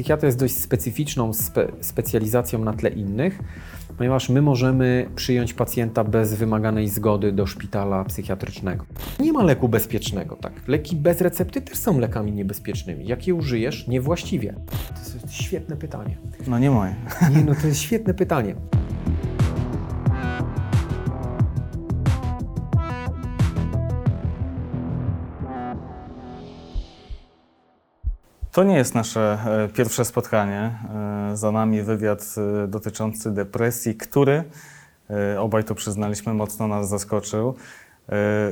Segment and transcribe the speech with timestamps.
[0.00, 3.38] psychiatria jest dość specyficzną spe, specjalizacją na tle innych,
[3.98, 8.84] ponieważ my możemy przyjąć pacjenta bez wymaganej zgody do szpitala psychiatrycznego.
[9.18, 10.52] Nie ma leku bezpiecznego, tak?
[10.68, 13.06] Leki bez recepty też są lekami niebezpiecznymi.
[13.06, 14.54] Jak je użyjesz niewłaściwie?
[14.88, 16.16] To jest świetne pytanie.
[16.46, 16.94] No nie moje.
[17.30, 18.54] Nie, no to jest świetne pytanie.
[28.52, 30.78] To nie jest nasze e, pierwsze spotkanie.
[31.32, 34.44] E, Za nami wywiad e, dotyczący depresji, który,
[35.38, 37.54] obaj to przyznaliśmy, mocno nas zaskoczył.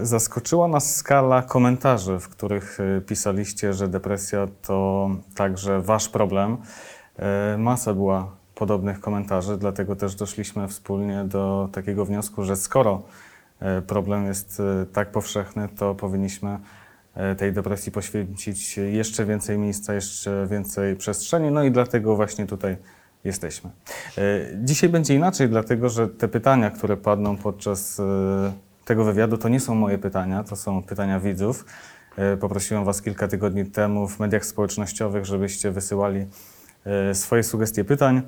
[0.02, 6.56] Zaskoczyła nas skala komentarzy, w których pisaliście, że depresja to także wasz problem.
[7.58, 13.02] Masa była podobnych komentarzy, dlatego też doszliśmy wspólnie do takiego wniosku, że skoro
[13.86, 16.58] problem jest tak powszechny, to powinniśmy
[17.38, 22.76] tej depresji poświęcić jeszcze więcej miejsca, jeszcze więcej przestrzeni, no i dlatego właśnie tutaj
[23.24, 23.70] jesteśmy.
[24.18, 24.22] E,
[24.64, 28.52] Dzisiaj będzie inaczej, dlatego że te pytania, które padną podczas e,
[28.84, 31.64] tego wywiadu, to nie są moje pytania, to są pytania widzów.
[32.16, 36.26] E, Poprosiłem Was kilka tygodni temu w mediach społecznościowych, żebyście wysyłali
[36.84, 38.22] e, swoje sugestie pytań.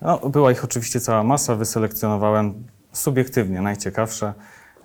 [0.00, 2.54] No, była ich oczywiście cała masa, wyselekcjonowałem
[2.92, 4.34] subiektywnie najciekawsze.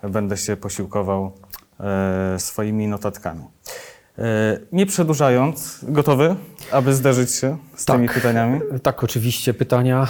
[0.02, 1.53] Będę się posiłkował e,
[2.38, 3.44] swoimi notatkami.
[4.18, 6.36] E, nie przedłużając, gotowy,
[6.72, 8.14] aby zderzyć się z tymi Tak.
[8.16, 8.60] pytaniami?
[8.82, 9.54] Tak, oczywiście.
[9.54, 10.08] Pytania,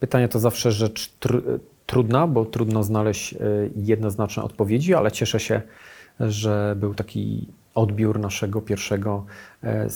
[0.00, 1.42] pytania to zawsze rzecz tr
[1.86, 3.38] trudna, bo trudno znaleźć e,
[3.76, 5.62] jednoznaczne odpowiedzi, ale cieszę się,
[6.20, 9.24] że był taki odbiór naszego pierwszego
[9.64, 9.86] e,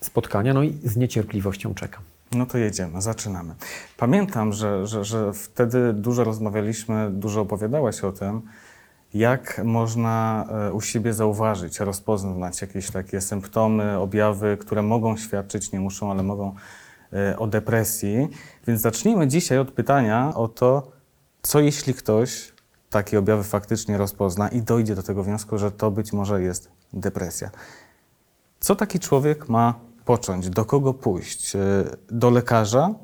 [0.00, 0.54] spotkania.
[0.54, 2.02] No i z niecierpliwością czekam.
[2.32, 3.54] No to jedziemy, zaczynamy.
[3.96, 8.42] Pamiętam, że, że, że wtedy dużo rozmawialiśmy, dużo opowiadałeś o tym,
[9.14, 15.80] jak można e, u siebie zauważyć, rozpoznać jakieś takie symptomy, objawy, które mogą świadczyć, nie
[15.80, 16.54] muszą, ale mogą
[17.12, 18.28] e, o depresji.
[18.66, 20.92] Więc zacznijmy dzisiaj od pytania o to,
[21.42, 22.52] co jeśli ktoś
[22.90, 27.50] takie objawy faktycznie rozpozna i dojdzie do tego wniosku, że to być może jest depresja.
[28.60, 29.74] Co taki człowiek ma
[30.04, 30.50] począć?
[30.50, 31.56] Do kogo pójść?
[31.56, 31.60] E,
[32.10, 32.94] Do lekarza?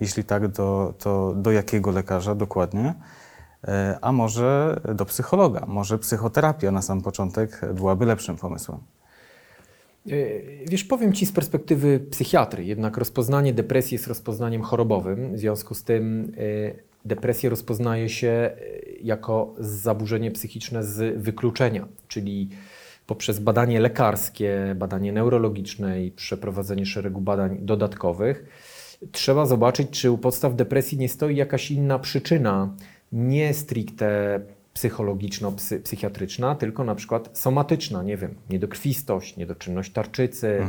[0.00, 2.94] Jeśli tak, do, to do jakiego lekarza dokładnie?
[3.68, 5.64] E, A może do psychologa?
[5.66, 8.78] Może psychoterapia na sam początek byłaby lepszym pomysłem?
[10.06, 10.10] E,
[10.66, 15.34] Wiesz, powiem Ci z perspektywy psychiatry, jednak rozpoznanie depresji jest rozpoznaniem chorobowym.
[15.36, 18.50] W związku z tym e, depresję rozpoznaje się
[19.02, 22.48] jako zaburzenie psychiczne z wykluczenia, czyli
[23.06, 28.44] poprzez badanie lekarskie, badanie neurologiczne i przeprowadzenie szeregu badań dodatkowych.
[29.12, 32.74] Trzeba zobaczyć, czy u podstaw depresji nie stoi jakaś inna przyczyna,
[33.14, 34.40] nie stricte
[34.74, 40.66] psychologiczno-psychiatryczna, tylko na przykład somatyczna, nie wiem, niedokrwistość, niedoczynność tarczycy,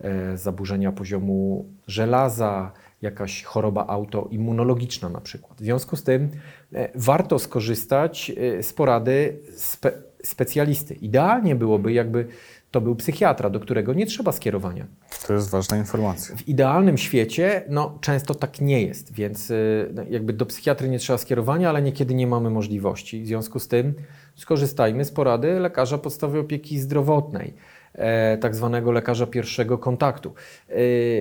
[0.00, 2.72] e, zaburzenia poziomu żelaza,
[3.02, 5.58] jakaś choroba autoimmunologiczna na przykład.
[5.58, 6.30] W związku z tym
[6.72, 9.92] e, warto skorzystać e, z porady spe,
[10.22, 10.94] specjalisty.
[10.94, 12.26] Idealnie byłoby, jakby
[12.72, 14.86] to był psychiatra, do którego nie trzeba skierowania.
[15.26, 16.36] To jest ważna informacja.
[16.36, 20.98] W idealnym świecie no, często tak nie jest, więc y, no, jakby do psychiatry nie
[20.98, 23.22] trzeba skierowania, ale niekiedy nie mamy możliwości.
[23.22, 23.94] W związku z tym
[24.36, 27.54] skorzystajmy z porady lekarza podstawowej opieki zdrowotnej,
[27.94, 30.34] e, tak zwanego lekarza pierwszego kontaktu.
[30.68, 30.74] E,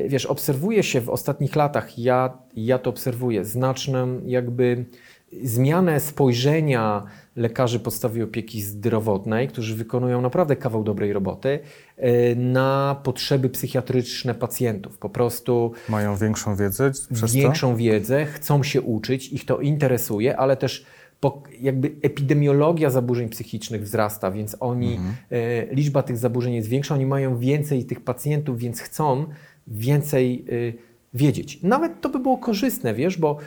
[0.08, 4.86] wiesz, obserwuje się w ostatnich latach, ja, ja to obserwuję, znaczną jakby
[5.44, 7.04] zmianę spojrzenia
[7.36, 11.60] lekarzy podstawowej opieki zdrowotnej, którzy wykonują naprawdę kawał dobrej roboty,
[11.98, 14.98] e, na potrzeby psychiatryczne pacjentów.
[14.98, 20.58] Po prostu Mają większą wiedzę przez większą wiedzę, chcą się uczyć, ich to interesuje, ale
[20.58, 20.86] też
[21.60, 25.00] jakby epidemiologia zaburzeń psychicznych wzrasta, więc oni,
[25.32, 29.26] e, liczba tych zaburzeń jest większa, oni mają więcej tych pacjentów, więc chcą
[29.68, 31.60] więcej e, wiedzieć.
[31.64, 33.38] Nawet to by było korzystne, wiesz, bo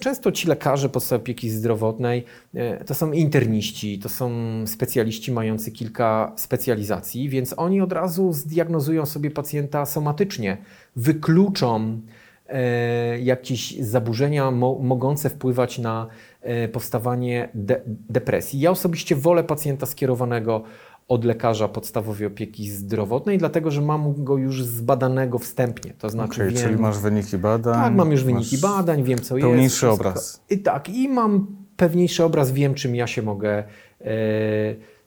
[0.00, 2.24] często ci lekarze podstawowej opieki zdrowotnej
[2.54, 4.30] e, to są interniści, to są
[4.66, 10.56] specjaliści mający kilka specjalizacji, więc oni od razu zdiagnozują sobie pacjenta somatycznie,
[10.96, 12.00] wykluczą
[12.48, 16.06] e, jakieś zaburzenia mo mogące wpływać na
[16.40, 18.60] e, powstawanie de depresji.
[18.60, 20.62] Ja osobiście wolę pacjenta skierowanego
[21.08, 25.92] od lekarza podstawowej opieki zdrowotnej, dlatego że mam go już zbadanego wstępnie.
[25.98, 27.74] To znaczy Okej, wiem, czyli masz wyniki badań.
[27.74, 29.48] tak, mam już wyniki badań, wiem co jest.
[29.48, 30.44] pełniejszy obraz.
[30.50, 31.46] I tak, i mam
[31.76, 33.64] pewniejszy obraz, wiem czym ja się mogę
[34.00, 34.04] e,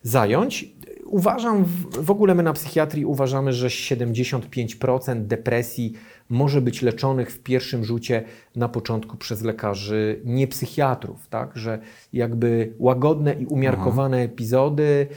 [0.02, 0.78] zająć.
[1.06, 1.66] Uważam,
[2.00, 5.94] w ogóle my na psychiatrii uważamy, że 75% depresji
[6.30, 8.24] może być leczonych w pierwszym rzucie
[8.56, 11.58] na początku przez lekarzy niepsychiatrów, tak?
[11.58, 11.80] Że
[12.14, 15.08] jakby łagodne i umiarkowane epizody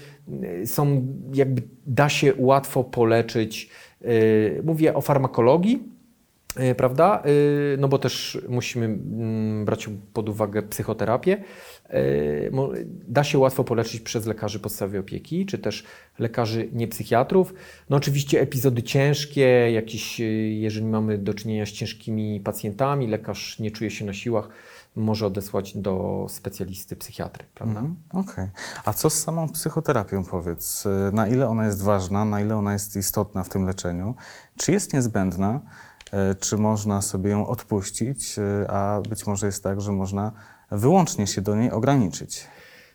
[0.62, 3.70] y, są, jakby da się łatwo poleczyć
[4.04, 5.82] Y, mówię o farmakologii,
[6.76, 7.22] prawda?
[7.26, 11.44] Y, no bo też musimy mm, brać pod uwagę psychoterapię.
[13.08, 15.84] Da się łatwo poleczyć przez lekarzy podstawowej opieki, czy też
[16.18, 17.54] lekarzy niepsychiatrów.
[17.90, 20.20] No oczywiście epizody ciężkie, jakieś,
[20.50, 24.48] jeżeli mamy do czynienia z ciężkimi pacjentami, lekarz nie czuje się na siłach,
[24.96, 27.44] może odesłać do specjalisty psychiatry.
[27.54, 27.80] Prawda?
[27.80, 28.22] Mm, Okej.
[28.32, 28.50] Okay.
[28.84, 30.84] A co z samą psychoterapią powiedz?
[31.12, 34.14] Na ile ona jest ważna, na ile ona jest istotna w tym leczeniu?
[34.56, 35.60] Czy jest niezbędna?
[36.12, 38.38] E, czy można sobie ją odpuścić?
[38.38, 40.32] E, a być może jest tak, że można
[40.70, 42.46] wyłącznie się do niej ograniczyć?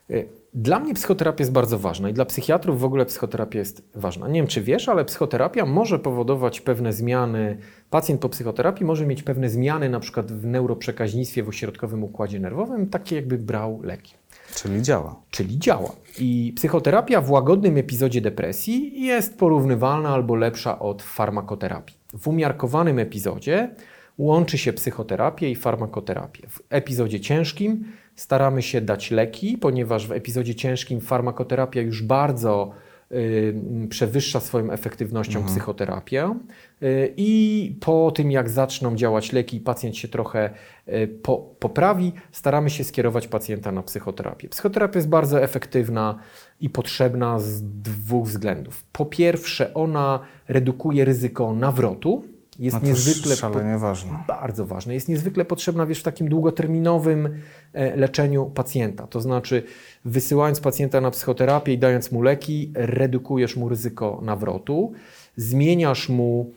[0.09, 0.23] E,
[0.53, 4.27] dla mnie psychoterapia jest bardzo ważna i dla psychiatrów w ogóle psychoterapia jest ważna.
[4.27, 7.57] Nie wiem, czy wiesz, ale psychoterapia może powodować pewne zmiany.
[7.89, 12.89] Pacjent po psychoterapii może mieć pewne zmiany, na przykład w neuroprzekaźnictwie, w ośrodkowym układzie nerwowym,
[12.89, 14.13] takie jakby brał leki.
[14.55, 15.15] Czyli działa.
[15.31, 15.91] Czyli działa.
[16.19, 22.04] I psychoterapia w łagodnym epizodzie depresji jest porównywalna albo lepsza od farmakoterapii.
[22.15, 23.69] W umiarkowanym epizodzie
[24.17, 26.47] łączy się psychoterapię i farmakoterapię.
[26.49, 27.85] W epizodzie ciężkim
[28.15, 32.71] staramy się dać leki, ponieważ w epizodzie ciężkim farmakoterapia już bardzo
[33.11, 33.55] y,
[33.89, 35.55] przewyższa swoją efektywnością mhm.
[35.55, 36.35] psychoterapię.
[36.83, 40.49] Y, I po tym, jak zaczną działać leki, pacjent się trochę
[40.87, 44.49] y, po, poprawi, staramy się skierować pacjenta na psychoterapię.
[44.49, 46.19] Psychoterapia jest bardzo efektywna
[46.61, 48.83] i potrzebna z dwóch względów.
[48.91, 52.23] Po pierwsze, ona redukuje ryzyko nawrotu
[52.59, 54.23] jest no niezwykle szalenie ważne.
[54.27, 54.93] Bardzo ważne.
[54.93, 57.29] Jest niezwykle potrzebna wiesz, w takim długoterminowym
[57.73, 59.07] e, leczeniu pacjenta.
[59.07, 59.63] To znaczy,
[60.05, 64.93] wysyłając pacjenta na psychoterapię i dając mu leki, redukujesz mu ryzyko nawrotu,
[65.35, 66.51] zmieniasz mu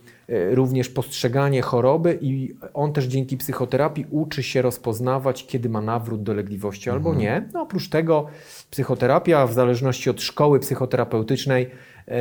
[0.51, 6.91] również postrzeganie choroby i on też dzięki psychoterapii uczy się rozpoznawać, kiedy ma nawrót dolegliwości
[6.91, 7.07] mhm.
[7.07, 7.49] albo nie.
[7.53, 8.27] No, oprócz tego
[8.71, 11.71] psychoterapia, w zależności od szkoły psychoterapeutycznej,
[12.07, 12.15] yy,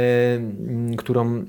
[0.97, 1.45] którą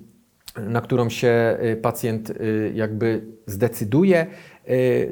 [0.56, 2.32] na którą się y, pacjent
[2.74, 4.26] jakby zdecyduje,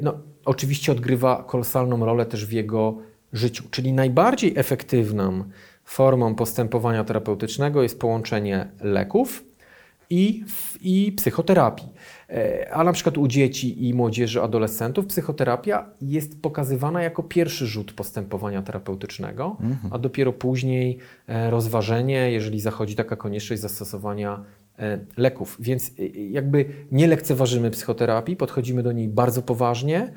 [0.01, 0.13] no,
[0.45, 2.97] oczywiście odgrywa kolosalną rolę też w jego
[3.33, 3.63] życiu.
[3.71, 5.43] Czyli najbardziej efektywną
[5.83, 9.46] formą postępowania terapeutycznego jest połączenie leków
[10.09, 10.43] i,
[10.81, 11.87] i psychoterapii.
[12.29, 17.93] E, a na przykład u dzieci i młodzieży, adolescentów psychoterapia jest pokazywana jako pierwszy rzut
[17.93, 19.93] postępowania terapeutycznego, mhm.
[19.93, 24.43] a dopiero później e, rozważenie, jeżeli zachodzi taka konieczność zastosowania
[24.79, 25.57] E, leków.
[25.59, 25.91] Więc
[26.31, 30.13] jakby nie lekceważymy psychoterapii, podchodzimy do niej bardzo poważnie,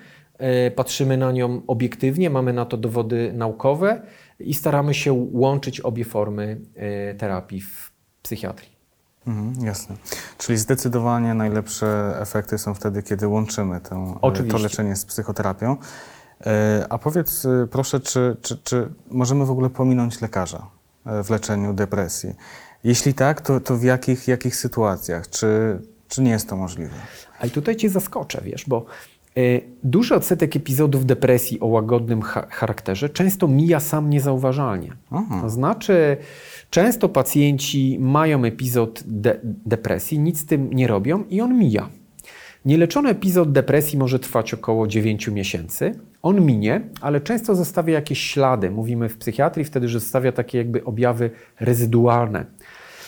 [0.74, 4.02] patrzymy na nią obiektywnie, mamy na to dowody naukowe
[4.40, 6.60] i staramy się łączyć obie formy
[7.18, 7.92] terapii w
[8.22, 8.79] psychiatrii.
[9.26, 9.96] Mhm, jasne.
[10.38, 14.14] Czyli zdecydowanie najlepsze efekty są wtedy, kiedy łączymy tę,
[14.50, 15.76] to leczenie z psychoterapią.
[16.88, 20.66] A powiedz proszę, czy, czy, czy możemy w ogóle pominąć lekarza
[21.24, 22.34] w leczeniu depresji?
[22.84, 25.30] Jeśli tak, to, to w jakich, jakich sytuacjach?
[25.30, 26.94] Czy, czy nie jest to możliwe?
[27.40, 28.86] A i tutaj Cię zaskoczę, wiesz, bo
[29.84, 34.92] duży odsetek epizodów depresji o łagodnym ha charakterze często mija sam niezauważalnie.
[35.10, 35.38] Aha.
[35.42, 36.16] To znaczy,
[36.70, 41.88] często pacjenci mają epizod de depresji, nic z tym nie robią i on mija.
[42.64, 45.94] Nieleczony epizod depresji może trwać około 9 miesięcy.
[46.22, 48.70] On minie, ale często zostawia jakieś ślady.
[48.70, 51.30] Mówimy w psychiatrii wtedy, że zostawia takie jakby objawy
[51.60, 52.44] rezydualne.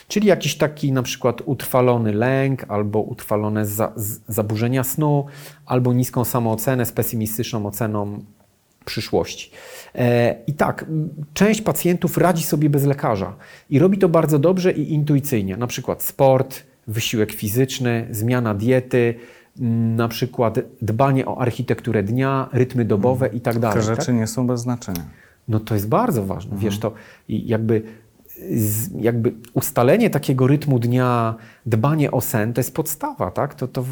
[0.09, 3.93] Czyli jakiś taki na przykład utrwalony lęk, albo utrwalone za,
[4.29, 5.27] zaburzenia snu,
[5.67, 8.25] albo niską samoocenę z pesymistyczną oceną
[8.85, 9.51] przyszłości.
[9.95, 10.85] E, I tak,
[11.35, 13.37] część pacjentów radzi sobie bez lekarza
[13.71, 15.57] i robi to bardzo dobrze i intuicyjnie.
[15.57, 19.15] Na przykład sport, wysiłek fizyczny, zmiana diety,
[19.97, 23.77] na przykład dbanie o architekturę dnia, rytmy dobowe i tak dalej.
[23.77, 24.15] Te rzeczy tak?
[24.15, 25.05] nie są bez znaczenia.
[25.49, 26.53] No to jest bardzo ważne.
[26.53, 26.71] Mhm.
[26.71, 26.93] Wiesz, to
[27.29, 27.83] jakby
[29.01, 31.35] jakby ustalenie takiego rytmu dnia,
[31.67, 33.55] dbanie o sen, to jest podstawa, tak?
[33.55, 33.85] To, to,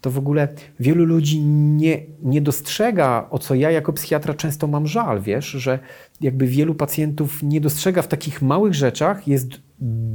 [0.00, 0.48] to w ogóle
[0.80, 5.78] wielu ludzi nie, nie dostrzega, o co ja jako psychiatra często mam żal, wiesz, że
[6.20, 9.48] jakby wielu pacjentów nie dostrzega w takich małych rzeczach jest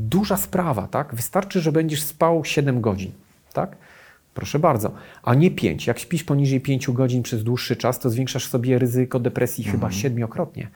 [0.09, 1.15] duża sprawa, tak?
[1.15, 3.11] Wystarczy, że będziesz spał 7 godzin,
[3.53, 3.77] tak?
[4.33, 4.91] Proszę bardzo,
[5.23, 5.88] a nie 5.
[5.88, 9.79] Jak śpisz poniżej 5 godzin przez dłuższy czas, to zwiększasz sobie ryzyko depresji mhm.
[9.79, 10.67] chyba siedmiokrotnie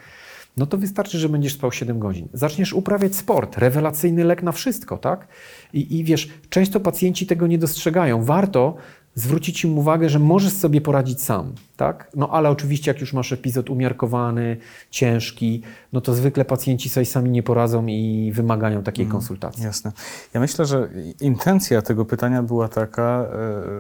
[0.58, 2.28] no to wystarczy, że będziesz spał 7 godzin.
[2.34, 5.28] Zaczniesz uprawiać sport, rewelacyjny lek na wszystko, tak?
[5.74, 8.24] I, I wiesz, często pacjenci tego nie dostrzegają.
[8.24, 8.76] Warto
[9.16, 12.12] zwrócić im uwagę, że możesz sobie poradzić sam, tak?
[12.16, 14.58] No ale oczywiście jak już masz epizod umiarkowany,
[14.90, 15.62] ciężki,
[15.94, 19.64] no to zwykle pacjenci sobie sami nie poradzą i wymagają takiej mm, konsultacji.
[19.64, 19.92] Jasne.
[20.34, 20.90] Ja myślę, że
[21.22, 23.26] intencja tego pytania była taka,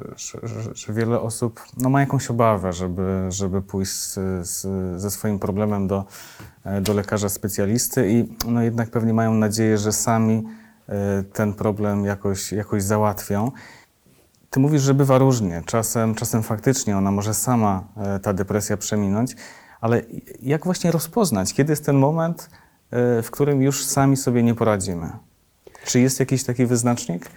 [0.03, 4.13] e, że, że, wiele osób no, ma jakąś obawę, żeby, żeby pójść z,
[4.47, 4.67] z,
[5.01, 6.05] ze swoim problemem do,
[6.63, 10.43] e, do lekarza specjalisty i no jednak pewnie mają nadzieję, że sami
[11.33, 13.51] ten problem jakoś, jakoś załatwią.
[14.55, 15.61] Ty mówisz, że bywa różnie.
[15.65, 19.35] Czasem, czasem faktycznie ona może sama e, ta depresja przeminąć,
[19.81, 20.01] ale
[20.41, 22.49] jak właśnie rozpoznać, kiedy jest ten moment,
[22.91, 25.09] e, w którym już sami sobie nie poradzimy?
[25.85, 27.29] Czy jest jakiś taki wyznacznik?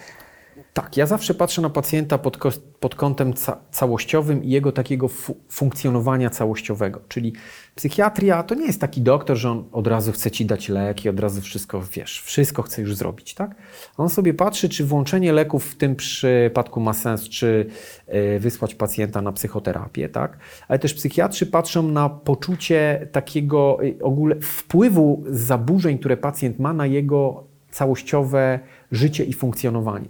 [0.73, 2.39] Tak, ja zawsze patrzę na pacjenta pod,
[2.81, 7.01] pod kątem ca całościowym i jego takiego fu funkcjonowania całościowego.
[7.09, 7.33] Czyli
[7.75, 11.21] psychiatria to nie jest taki doktor, że on od razu chce ci dać leki, od
[11.21, 13.55] razu wszystko, wiesz, wszystko chce już zrobić, tak?
[13.97, 17.67] On sobie patrzy, czy włączenie leków w tym przypadku ma sens, czy
[18.15, 20.39] y, wysłać pacjenta na psychoterapię, tak?
[20.69, 26.87] Ale też psychiatrzy patrzą na poczucie takiego y, ogóle wpływu zaburzeń, które pacjent ma na
[26.87, 28.61] jego całościowe
[28.93, 30.09] życie i funkcjonowanie.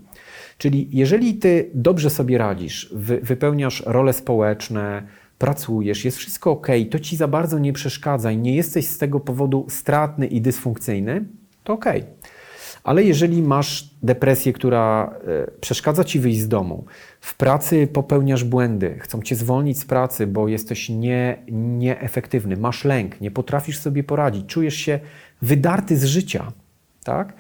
[0.59, 5.03] Czyli jeżeli ty dobrze sobie radzisz, wy, wypełniasz role społeczne,
[5.39, 9.21] pracujesz, jest wszystko ok, to ci za bardzo nie przeszkadza i nie jesteś z tego
[9.21, 11.25] powodu stratny i dysfunkcyjny,
[11.65, 11.85] to ok.
[12.85, 15.15] Ale jeżeli masz depresję, która
[15.47, 16.85] e, przeszkadza ci wyjść z domu,
[17.21, 23.21] w pracy popełniasz błędy, chcą cię zwolnić z pracy, bo jesteś nie, nieefektywny, masz lęk,
[23.21, 25.01] nie potrafisz sobie poradzić, czujesz się
[25.43, 26.53] wydarty z życia,
[27.09, 27.33] tak?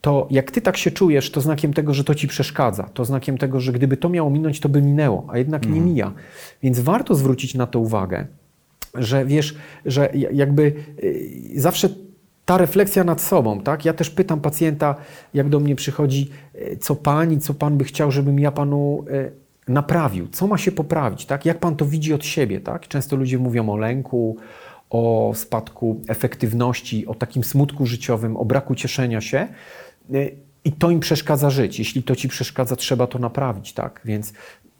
[0.00, 2.82] to jak ty tak się czujesz, to znakiem tego, że to ci przeszkadza.
[2.82, 5.86] To znakiem tego, że gdyby to miało minąć, to by minęło, a jednak nie mhm.
[5.86, 6.12] mija.
[6.62, 8.26] Więc warto zwrócić na to uwagę,
[8.94, 9.54] że wiesz,
[9.86, 10.72] że jakby
[11.04, 11.88] y, zawsze
[12.44, 13.84] ta refleksja nad sobą, tak?
[13.84, 14.94] Ja też pytam pacjenta,
[15.34, 19.32] jak do mnie przychodzi, y, co pani, co pan by chciał, żebym ja panu y,
[19.68, 21.46] naprawił, co ma się poprawić, tak?
[21.46, 22.88] Jak pan to widzi od siebie, tak?
[22.88, 24.36] Często ludzie mówią o lęku,
[24.92, 29.48] o spadku efektywności, o takim smutku życiowym, o braku cieszenia się.
[30.64, 31.78] I to im przeszkadza żyć.
[31.78, 34.00] Jeśli to ci przeszkadza, trzeba to naprawić, tak?
[34.04, 34.32] Więc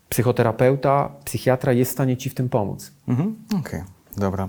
[0.09, 2.93] psychoterapeuta, psychiatra jest w stanie ci w tym pomóc.
[3.09, 3.37] Mhm.
[3.47, 3.85] Okej, okay.
[4.17, 4.49] dobra.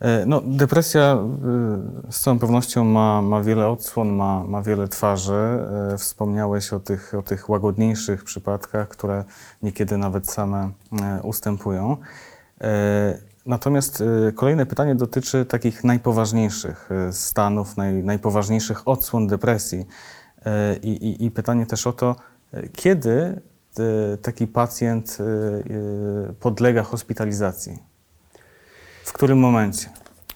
[0.00, 5.58] E, no, depresja e, z całą pewnością ma, ma wiele odsłon, ma, ma wiele twarzy.
[5.92, 9.24] E, wspomniałeś o tych, o tych łagodniejszych przypadkach, które
[9.62, 10.70] niekiedy nawet same
[11.22, 11.96] ustępują.
[13.48, 14.02] Natomiast
[14.34, 19.86] kolejne pytanie dotyczy takich najpoważniejszych stanów, naj, najpoważniejszych odsłon depresji.
[20.82, 22.16] I, i, I, pytanie też o to,
[22.72, 23.40] kiedy
[24.22, 25.18] taki pacjent
[26.40, 27.78] podlega hospitalizacji?
[29.04, 29.88] W którym momencie?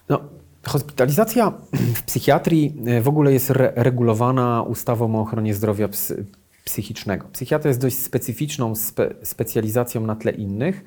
[0.09, 0.21] No,
[0.67, 6.25] hospitalizacja w psychiatrii w ogóle jest re regulowana ustawą o ochronie zdrowia psy
[6.65, 7.27] psychicznego.
[7.33, 10.85] Psychiatria jest dość specyficzną spe specjalizacją na tle innych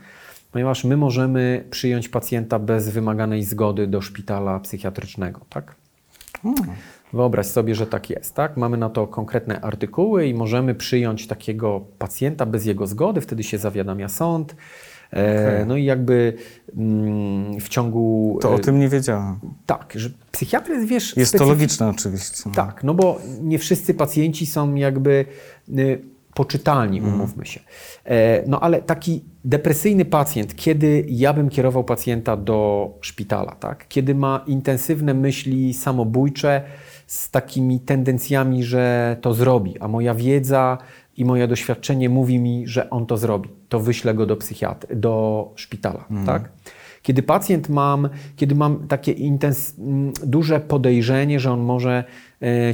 [0.56, 5.76] ponieważ my możemy przyjąć pacjenta bez wymaganej zgody do szpitala psychiatrycznego, tak?
[6.42, 6.64] Hmm.
[7.14, 8.58] Wyobraź sobie, że tak jest, tak?
[8.58, 13.58] Mamy na to konkretne artykuły i możemy przyjąć takiego pacjenta bez jego zgody, wtedy się
[13.58, 14.56] zawiadamia sąd.
[15.14, 15.66] E, okay.
[15.66, 16.34] No i jakby
[16.78, 18.38] mm, w ciągu.
[18.42, 19.40] To o e, tym nie wiedziałem.
[19.66, 21.18] Tak, że psychiatry jest, wiesz.
[21.18, 22.44] Jest to logiczne oczywiście.
[22.46, 22.52] No.
[22.52, 25.26] Tak, no bo nie wszyscy pacjenci są jakby
[25.70, 26.02] y,
[26.34, 27.16] poczytalni, mhm.
[27.16, 27.60] umówmy się.
[28.06, 33.88] E, no ale taki depresyjny pacjent, kiedy ja bym kierował pacjenta do szpitala, tak?
[33.88, 36.62] kiedy ma intensywne myśli samobójcze
[37.08, 40.78] z takimi tendencjami, że to zrobi, a moja wiedza
[41.18, 45.52] i moje doświadczenie mówi mi, że on to zrobi, to wyślę go do psychiatry, do
[45.56, 46.06] szpitala.
[46.10, 46.26] Mhm.
[46.26, 46.52] Tak?
[47.02, 49.76] Kiedy pacjent mam, kiedy mam takie intens,
[50.24, 52.04] duże podejrzenie, że on może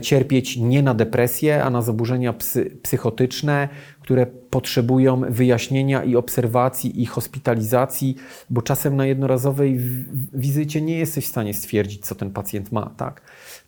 [0.01, 3.69] cierpieć nie na depresję, a na zaburzenia psy, psychotyczne,
[4.01, 8.15] które potrzebują wyjaśnienia i obserwacji i hospitalizacji,
[8.49, 9.79] bo czasem na jednorazowej
[10.33, 13.21] wizycie nie jesteś w stanie stwierdzić, co ten pacjent ma, tak?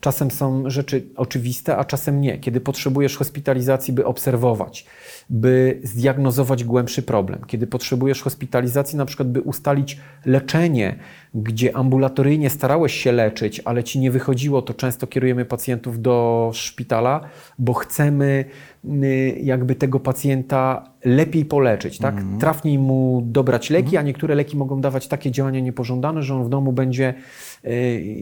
[0.03, 2.37] Czasem są rzeczy oczywiste, a czasem nie.
[2.37, 4.85] Kiedy potrzebujesz hospitalizacji, by obserwować,
[5.29, 10.95] by zdiagnozować głębszy problem, kiedy potrzebujesz hospitalizacji, na przykład, by ustalić leczenie,
[11.33, 17.21] gdzie ambulatoryjnie starałeś się leczyć, ale ci nie wychodziło, to często kierujemy pacjentów do szpitala,
[17.59, 18.45] bo chcemy
[18.85, 22.17] y, jakby tego pacjenta lepiej poleczyć, tak?
[22.17, 22.39] Mm.
[22.39, 23.99] Trafniej mu dobrać leki, mm.
[23.99, 27.13] a niektóre leki mogą dawać takie działania niepożądane, że on w domu będzie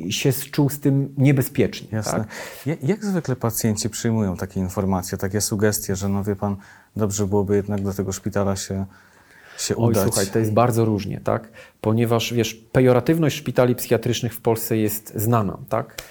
[0.10, 1.88] się czuł z tym niebezpiecznie.
[1.92, 2.20] Jasne.
[2.20, 2.84] Tak?
[2.84, 6.56] Jak, zwykle pacjenci przyjmują takie informacje, takie sugestie, że no wie pan,
[6.96, 8.86] dobrze byłoby jednak do tego szpitala się
[9.58, 10.04] się Oj, udać.
[10.04, 11.50] słuchaj, to jest bardzo różnie, tak?
[11.82, 16.02] Ponieważ, wiesz, pejoratywność szpitali psychiatrycznych w Polsce jest znana, tak?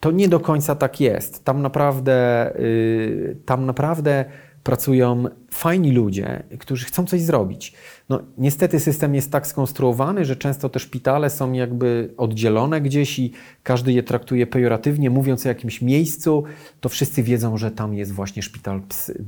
[0.00, 1.44] To nie do końca tak jest.
[1.44, 4.24] Tam naprawdę, yy, tam naprawdę
[4.62, 7.74] pracują fajni ludzie, którzy chcą coś zrobić.
[8.08, 13.32] No, niestety system jest tak skonstruowany, że często te szpitale są jakby oddzielone gdzieś i
[13.62, 16.44] każdy je traktuje pejoratywnie, mówiąc o jakimś miejscu,
[16.80, 19.24] to wszyscy wiedzą, że tam jest właśnie szpital psy,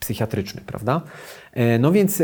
[0.00, 1.02] psychiatryczny, prawda?
[1.52, 2.22] E, no więc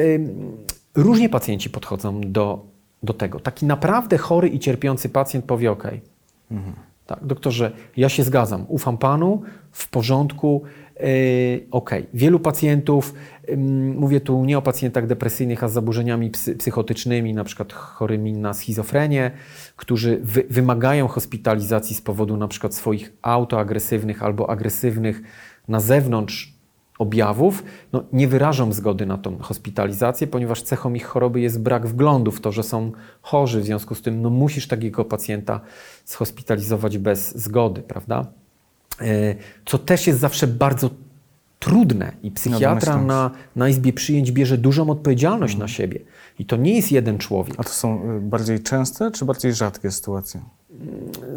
[0.94, 2.66] różnie pacjenci podchodzą do,
[3.02, 3.40] do tego.
[3.40, 5.84] Taki naprawdę chory i cierpiący pacjent powie: OK,
[6.50, 6.74] mhm.
[7.06, 10.62] tak, doktorze, ja się zgadzam, ufam panu, w porządku,
[11.70, 13.14] ok, wielu pacjentów,
[13.94, 18.54] mówię tu nie o pacjentach depresyjnych, a z zaburzeniami psy, psychotycznymi, na przykład chorymi na
[18.54, 19.30] schizofrenię,
[19.76, 25.22] którzy wy, wymagają hospitalizacji z powodu na przykład swoich autoagresywnych albo agresywnych
[25.68, 26.56] na zewnątrz
[26.98, 32.30] objawów, no, nie wyrażą zgody na tą hospitalizację, ponieważ cechą ich choroby jest brak wglądu
[32.30, 33.60] w to, że są chorzy.
[33.60, 35.60] W związku z tym no, musisz takiego pacjenta
[36.04, 38.26] zhospitalizować bez zgody, prawda?
[39.00, 39.34] E,
[39.64, 40.90] co też jest zawsze bardzo
[41.58, 45.70] trudne i psychiatra no, na, na izbie przyjęć bierze dużą odpowiedzialność mhm.
[45.70, 46.00] na siebie.
[46.38, 47.54] I to nie jest jeden człowiek.
[47.58, 50.40] A to są y, bardziej częste czy bardziej rzadkie sytuacje?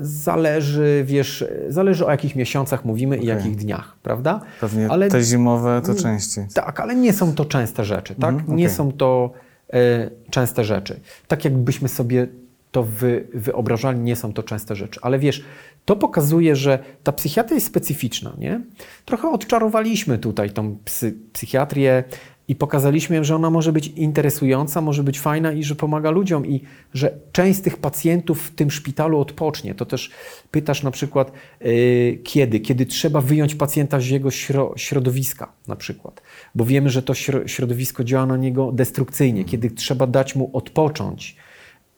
[0.01, 3.25] Zależy, wiesz, zależy o jakich miesiącach mówimy okay.
[3.25, 4.42] i jakich dniach, prawda?
[4.62, 6.46] Pewnie ale, te zimowe to częściej.
[6.54, 8.30] Tak, ale nie są to częste rzeczy, tak?
[8.30, 8.56] Mm, okay.
[8.56, 9.32] Nie są to
[9.74, 11.00] e, częste rzeczy.
[11.28, 12.28] Tak jakbyśmy sobie
[12.72, 15.00] to wy, wyobrażali, nie są to częste rzeczy.
[15.04, 15.44] Ale wiesz,
[15.89, 18.62] to pokazuje, że ta psychiatria jest specyficzna, nie?
[19.05, 22.03] Trochę odczarowaliśmy tutaj tą psy, psychiatrię
[22.48, 26.62] i pokazaliśmy, że ona może być interesująca, może być fajna i że pomaga ludziom i
[26.93, 29.75] że część z tych pacjentów w tym szpitalu odpocznie.
[29.75, 30.12] To też
[30.51, 31.31] pytasz na przykład
[31.62, 32.60] yy, kiedy?
[32.60, 36.22] Kiedy trzeba wyjąć pacjenta z jego śro środowiska na przykład,
[36.55, 37.13] bo wiemy, że to
[37.46, 39.46] środowisko działa na niego destrukcyjnie.
[39.46, 41.36] Kiedy trzeba dać mu odpocząć,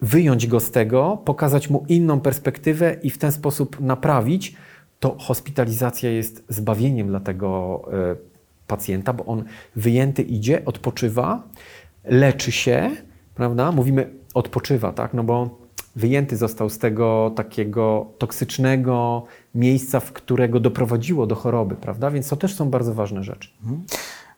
[0.01, 4.55] wyjąć go z tego, pokazać mu inną perspektywę i w ten sposób naprawić,
[4.99, 8.17] to hospitalizacja jest zbawieniem dla tego yy,
[8.67, 9.43] pacjenta, bo on
[9.75, 11.43] wyjęty idzie, odpoczywa,
[12.03, 12.91] leczy się,
[13.35, 13.71] prawda?
[13.71, 15.13] Mówimy odpoczywa, tak?
[15.13, 15.61] No bo
[15.95, 19.23] wyjęty został z tego takiego toksycznego
[19.55, 22.11] miejsca, w którego doprowadziło do choroby, prawda?
[22.11, 23.49] Więc to też są bardzo ważne rzeczy.
[23.63, 23.83] Mhm.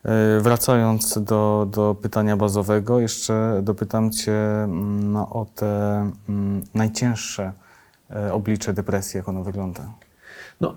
[0.04, 4.66] E, wracając do, do pytania bazowego, jeszcze dopytam Cię
[5.02, 7.52] no, o te mm, najcięższe
[8.10, 9.92] e, oblicze depresji, jak ono wygląda.
[10.60, 10.74] No,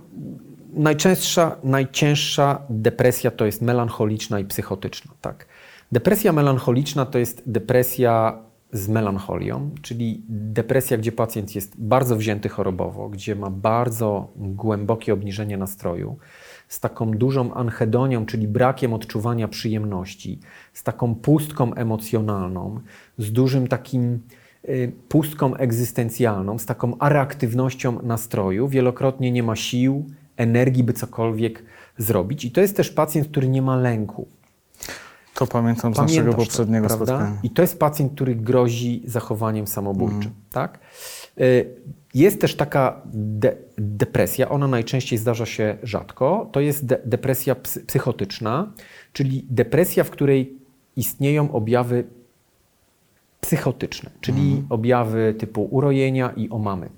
[0.74, 5.14] najczęstsza, najcięższa depresja to jest melancholiczna i psychotyczna.
[5.22, 5.46] Tak?
[5.92, 8.40] Depresja melancholiczna to jest depresja
[8.72, 15.58] z melancholią, czyli depresja, gdzie pacjent jest bardzo wzięty chorobowo, gdzie ma bardzo głębokie obniżenie
[15.58, 16.18] nastroju,
[16.68, 20.40] z taką dużą anhedonią, czyli brakiem odczuwania przyjemności,
[20.74, 22.80] z taką pustką emocjonalną,
[23.18, 24.20] z dużym takim
[24.70, 28.68] y, pustką egzystencjalną, z taką areaktywnością nastroju.
[28.68, 30.06] Wielokrotnie nie ma sił,
[30.38, 31.64] energii, by cokolwiek
[31.98, 32.46] zrobić.
[32.46, 34.28] I to jest też pacjent, który nie ma lęku.
[35.34, 37.38] To pamiętam z naszego poprzedniego to, spotkania.
[37.44, 40.22] I to jest pacjent, który grozi zachowaniem samobójczym.
[40.22, 40.34] Mm.
[40.52, 40.80] Tak?
[42.14, 46.50] Jest też taka de depresja, ona najczęściej zdarza się rzadko.
[46.52, 47.56] To jest de depresja
[47.88, 48.72] psychotyczna,
[49.14, 50.58] czyli depresja, w której
[50.96, 52.04] istnieją objawy
[53.42, 54.66] psychotyczne, czyli mm.
[54.70, 56.90] objawy typu urojenia i omamy.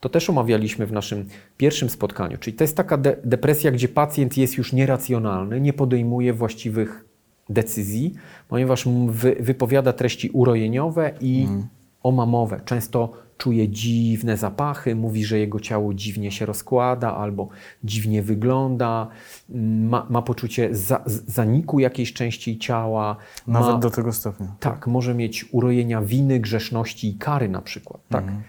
[0.00, 2.38] To też omawialiśmy w naszym pierwszym spotkaniu.
[2.38, 7.04] Czyli to jest taka de depresja, gdzie pacjent jest już nieracjonalny, nie podejmuje właściwych
[7.48, 8.14] decyzji,
[8.48, 11.66] ponieważ wy wypowiada treści urojeniowe i mm.
[12.02, 12.60] Omamowe.
[12.64, 17.48] Często czuje dziwne zapachy, mówi, że jego ciało dziwnie się rozkłada albo
[17.84, 19.08] dziwnie wygląda,
[19.88, 23.16] ma, ma poczucie za, zaniku jakiejś części ciała.
[23.46, 24.54] Nawet ma, do tego stopnia.
[24.60, 28.00] Tak, może mieć urojenia winy, grzeszności i kary na przykład.
[28.08, 28.24] Tak.
[28.24, 28.42] Mm.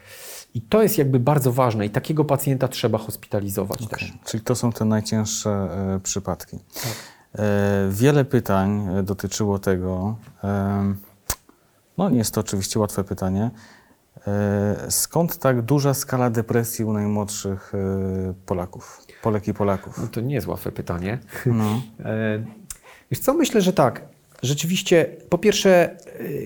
[0.53, 3.99] I to jest jakby bardzo ważne i takiego pacjenta trzeba hospitalizować okay.
[3.99, 4.13] też.
[4.25, 6.57] Czyli to są te najcięższe e, przypadki.
[6.73, 6.93] Tak.
[7.35, 10.15] E, wiele pytań e, dotyczyło tego.
[11.99, 13.51] No nie jest to oczywiście łatwe pytanie.
[14.27, 19.97] E, skąd tak duża skala depresji u najmłodszych e, Polaków, Polek i Polaków?
[20.01, 21.19] No to nie jest łatwe pytanie.
[21.45, 21.81] No.
[23.11, 24.01] Wiesz co, myślę, że tak.
[24.41, 25.97] Rzeczywiście, po pierwsze,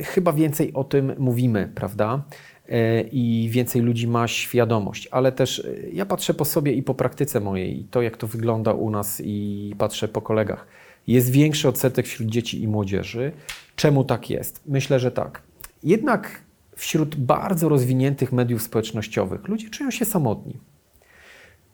[0.03, 2.23] chyba więcej o tym mówimy, prawda?
[2.69, 6.93] E, i więcej ludzi ma świadomość, ale też e, ja patrzę po sobie i po
[6.93, 10.67] praktyce mojej, i to jak to wygląda u nas, i patrzę po kolegach.
[11.07, 13.31] Jest większy odsetek wśród dzieci i młodzieży.
[13.75, 14.61] Czemu tak jest?
[14.65, 15.41] Myślę, że tak.
[15.83, 16.41] Jednak
[16.75, 20.57] wśród bardzo rozwiniętych mediów społecznościowych ludzie czują się samotni.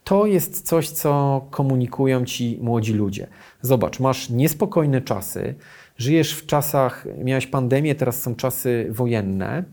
[0.03, 3.27] To jest coś, co komunikują ci młodzi ludzie.
[3.61, 5.55] Zobacz, masz niespokojne czasy,
[5.97, 9.63] żyjesz w czasach, miałeś pandemię, teraz są czasy wojenne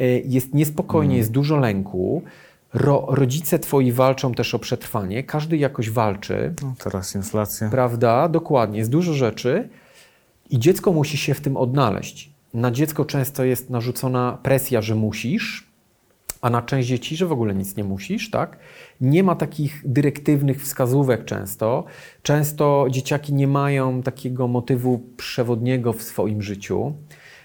[0.00, 1.18] E, jest niespokojnie, mm.
[1.18, 2.22] jest dużo lęku.
[2.74, 6.54] Ro, rodzice twoi walczą też o przetrwanie, każdy jakoś walczy.
[6.62, 7.68] No, teraz inflacja.
[7.68, 9.68] Prawda, dokładnie, jest dużo rzeczy
[10.50, 12.30] i dziecko musi się w tym odnaleźć.
[12.54, 15.70] Na dziecko często jest narzucona presja, że musisz,
[16.40, 18.58] a na część dzieci, że w ogóle nic nie musisz, tak?
[19.00, 21.84] Nie ma takich dyrektywnych wskazówek często.
[22.22, 26.92] Często dzieciaki nie mają takiego motywu przewodniego w swoim życiu.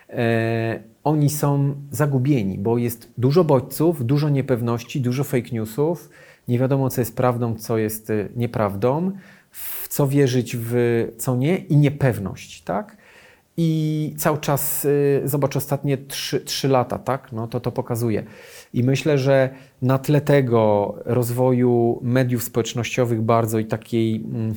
[0.09, 6.09] E, oni są zagubieni, bo jest dużo bodźców, dużo niepewności, dużo fake newsów,
[6.47, 9.11] nie wiadomo, co jest prawdą, co jest e, nieprawdą.
[9.55, 10.75] W co wierzyć, w
[11.17, 12.97] co nie i niepewność, tak?
[13.57, 17.31] I cały czas, y, zobacz, ostatnie trzy, trzy lata, tak?
[17.31, 18.23] No to to pokazuje.
[18.73, 19.49] I myślę, że
[19.81, 24.53] na tle tego rozwoju mediów społecznościowych bardzo i takiej, mm,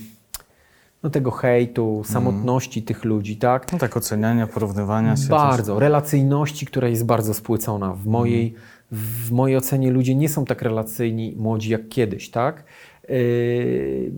[1.02, 3.72] no tego hejtu, samotności tych ludzi, tak?
[3.72, 5.28] No tak, oceniania, porównywania się.
[5.28, 5.78] Bardzo.
[5.78, 7.92] Relacyjności, która jest bardzo spłycona.
[7.92, 8.54] W mojej,
[8.92, 12.64] w mojej ocenie ludzie nie są tak relacyjni młodzi jak kiedyś, tak?
[13.08, 14.12] Yy,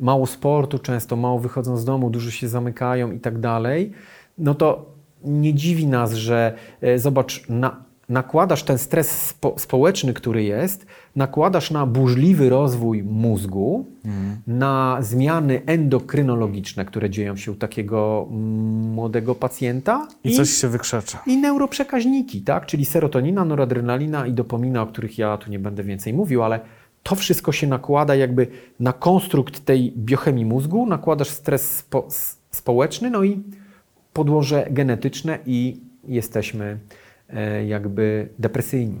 [0.00, 3.92] mało sportu często, mało wychodzą z domu, dużo się zamykają i tak dalej.
[4.38, 4.92] No to
[5.24, 11.70] nie dziwi nas, że e, zobacz, na, nakładasz ten stres spo, społeczny, który jest, nakładasz
[11.70, 13.86] na burzliwy rozwój mózgu,
[14.46, 18.26] na zmiany endokrynologiczne, które dzieją się u takiego
[18.94, 20.08] młodego pacjenta.
[20.24, 21.22] I coś się wykrzacza.
[21.26, 22.66] I neuroprzekaźniki, tak?
[22.66, 26.60] czyli serotonina, noradrenalina i dopamina, o których ja tu nie będę więcej mówił, ale
[27.02, 28.46] to wszystko się nakłada jakby
[28.80, 32.08] na konstrukt tej biochemii mózgu, nakładasz stres spo,
[32.50, 33.42] społeczny, no i
[34.12, 36.78] podłoże genetyczne i jesteśmy
[37.28, 38.98] e, jakby depresyjni.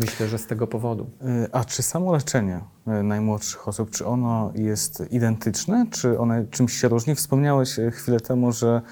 [0.00, 1.10] Myślę, że z tego powodu.
[1.44, 6.72] Y, A czy samo leczenie y, najmłodszych osób, czy ono jest identyczne, czy one czymś
[6.72, 7.14] się różni?
[7.14, 8.82] Wspomniałeś chwilę temu, że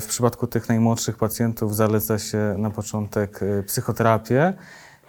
[0.00, 4.52] w przypadku tych najmłodszych pacjentów zaleca się na początek psychoterapię.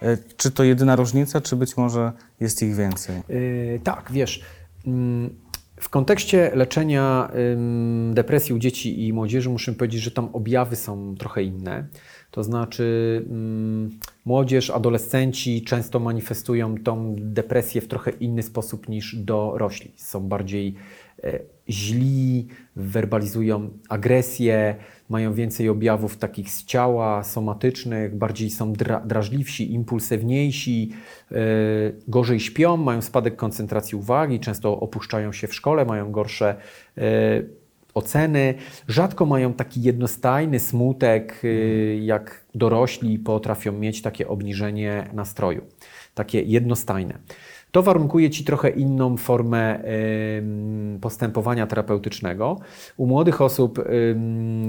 [0.02, 3.16] Y, Czy to jedyna różnica, czy być może jest ich więcej?
[3.28, 4.42] Yy, tak, wiesz,
[4.86, 5.30] mm,
[5.76, 11.14] w kontekście leczenia ym, depresji u dzieci i młodzieży muszę powiedzieć, że tam objawy są
[11.18, 11.86] trochę inne.
[12.30, 12.84] To znaczy,
[13.30, 19.92] ym, młodzież, adolescenci często manifestują tą depresję w trochę inny sposób niż dorośli.
[19.96, 20.74] Są bardziej
[21.24, 24.76] e, źli, werbalizują agresję,
[25.10, 30.90] mają więcej objawów takich z ciała, somatycznych, bardziej są dra drażliwsi, impulsywniejsi,
[31.32, 31.36] e,
[32.08, 36.56] gorzej śpią, mają spadek koncentracji uwagi, często opuszczają się w szkole, mają gorsze
[36.98, 37.02] e,
[37.94, 38.54] oceny,
[38.88, 45.62] rzadko mają taki jednostajny smutek, y, jak dorośli potrafią mieć takie obniżenie nastroju,
[46.14, 47.18] takie jednostajne.
[47.72, 49.80] To warunkuje Ci trochę inną formę
[51.00, 52.58] postępowania terapeutycznego.
[52.96, 53.84] U młodych osób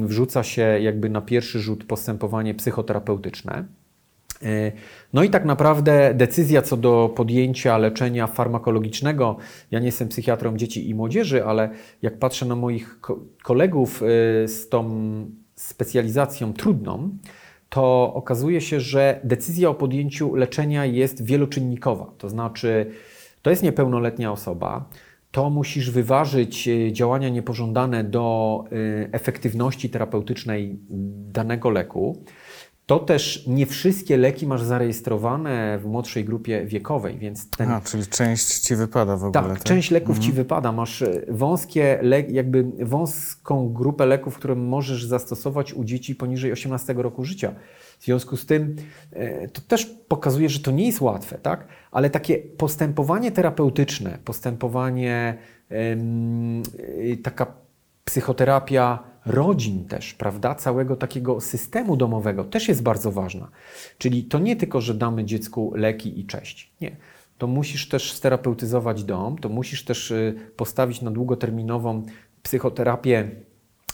[0.01, 3.65] wrzuca się jakby na pierwszy rzut postępowanie psychoterapeutyczne.
[4.43, 4.71] E,
[5.13, 9.37] No i tak naprawdę decyzja co do podjęcia leczenia farmakologicznego,
[9.71, 11.69] ja nie jestem psychiatrą dzieci i młodzieży, ale
[12.01, 14.89] jak patrzę na moich ko- kolegów e, z tą
[15.55, 17.09] specjalizacją trudną,
[17.71, 22.11] to okazuje się, że decyzja o podjęciu leczenia jest wieloczynnikowa.
[22.17, 22.91] To znaczy,
[23.41, 24.89] to jest niepełnoletnia osoba,
[25.31, 30.79] to musisz wyważyć e, działania niepożądane do e, efektywności terapeutycznej
[31.31, 32.23] danego leku.
[32.91, 38.07] To też nie wszystkie leki masz zarejestrowane w młodszej grupie wiekowej, więc ten A, czyli
[38.07, 39.43] część ci wypada w ogóle.
[39.43, 40.71] tak, część leków ci wypada.
[40.71, 46.93] Masz e, wąskie, le, jakby wąską grupę leków, które możesz zastosować u dzieci poniżej 18
[46.93, 47.55] roku życia.
[47.99, 48.75] W związku z tym
[49.11, 51.67] e, to też pokazuje, że to nie jest łatwe, tak?
[51.91, 55.37] Ale takie postępowanie terapeutyczne, postępowanie,
[55.71, 57.53] y, taka
[58.05, 60.55] psychoterapia rodzin też, prawda?
[60.55, 63.47] Całego takiego systemu domowego też jest bardzo ważna.
[63.97, 66.71] Czyli to nie tylko, że damy dziecku leki i cześć.
[66.81, 66.95] Nie.
[67.37, 72.03] To musisz też sterapeutyzować dom, to musisz też y, postawić na długoterminową
[72.43, 73.29] psychoterapię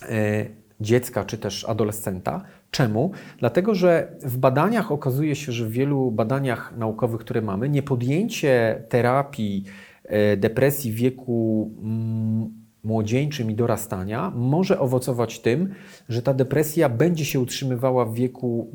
[0.02, 0.46] e,
[0.80, 2.44] dziecka czy też adolescenta.
[2.72, 3.12] Czemu?
[3.40, 9.64] Dlatego, że w badaniach okazuje się, że w wielu badaniach naukowych, które mamy, niepodjęcie terapii
[10.04, 15.74] e, depresji wieku mm, młodzieńczym i dorastania może owocować tym,
[16.10, 18.72] że ta depresja będzie się utrzymywała w wieku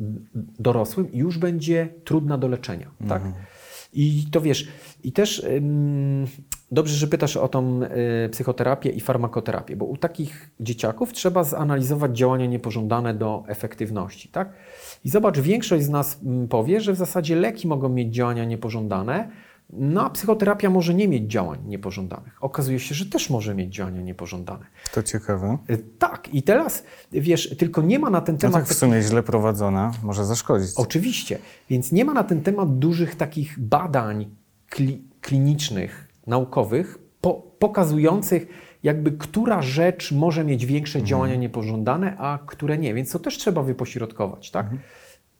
[0.58, 2.90] dorosłym i już będzie trudna do leczenia.
[3.08, 3.22] Tak?
[3.94, 4.68] I to wiesz,
[5.04, 6.26] i też ym,
[6.70, 12.18] dobrze, że pytasz o tą y, psychoterapię i farmakoterapię, bo u takich dzieciaków trzeba zanalizować
[12.18, 14.52] działania niepożądane do efektywności, tak?
[15.04, 19.28] I zobacz, większość z nas mm, powie, że w zasadzie leki mogą mieć działania niepożądane,
[19.72, 22.44] no a psychoterapia może nie mieć działań niepożądanych.
[22.44, 24.66] Okazuje się, że też może mieć działania niepożądane.
[24.94, 25.58] To ciekawe.
[25.70, 28.54] Y, Tak, i teraz wiesz, tylko nie ma na ten No temat.
[28.54, 30.70] tak w sumie źle prowadzona może zaszkodzić.
[30.76, 31.38] Oczywiście,
[31.70, 34.26] więc nie ma na ten temat dużych takich badań
[34.70, 38.46] kli, klinicznych, naukowych, po, pokazujących
[38.82, 43.62] jakby, która rzecz może mieć większe działania niepożądane, a które nie, więc to też trzeba
[43.62, 44.66] wypośrodkować, tak?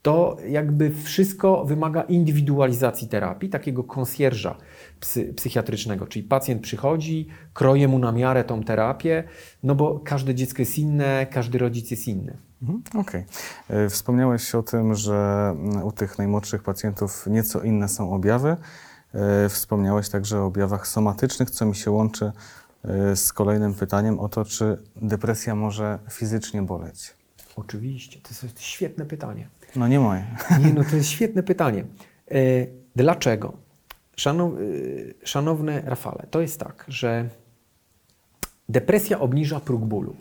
[0.03, 4.55] To jakby wszystko wymaga indywidualizacji terapii, takiego konsjerża
[4.99, 9.23] psy, psychiatrycznego, czyli pacjent przychodzi, kroje mu na miarę tą terapię,
[9.63, 12.37] no bo każde dziecko jest inne, każdy rodzic jest inny.
[12.61, 13.25] Mhm, Okej.
[13.69, 18.57] E, Wspomniałeś o tym, że mm, u tych najmłodszych pacjentów nieco inne są objawy.
[19.13, 22.31] E, Wspomniałeś także o objawach somatycznych, co mi się łączy
[23.11, 27.13] y, z kolejnym pytaniem o to, czy depresja może fizycznie boleć.
[27.55, 29.47] Oczywiście, to jest świetne pytanie.
[29.75, 30.25] No nie moje.
[30.59, 31.85] Nie, no to jest świetne pytanie.
[32.31, 32.35] E,
[32.95, 33.53] dlaczego?
[34.15, 34.57] Szanow, e,
[35.23, 37.29] szanowny Rafale, to jest tak, że
[38.69, 40.15] depresja obniża próg bólu.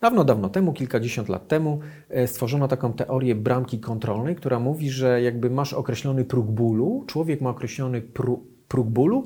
[0.00, 5.22] Dawno, dawno temu, kilkadziesiąt lat temu, e, stworzono taką teorię bramki kontrolnej, która mówi, że
[5.22, 9.24] jakby masz określony próg bólu, człowiek ma określony pró próg bólu,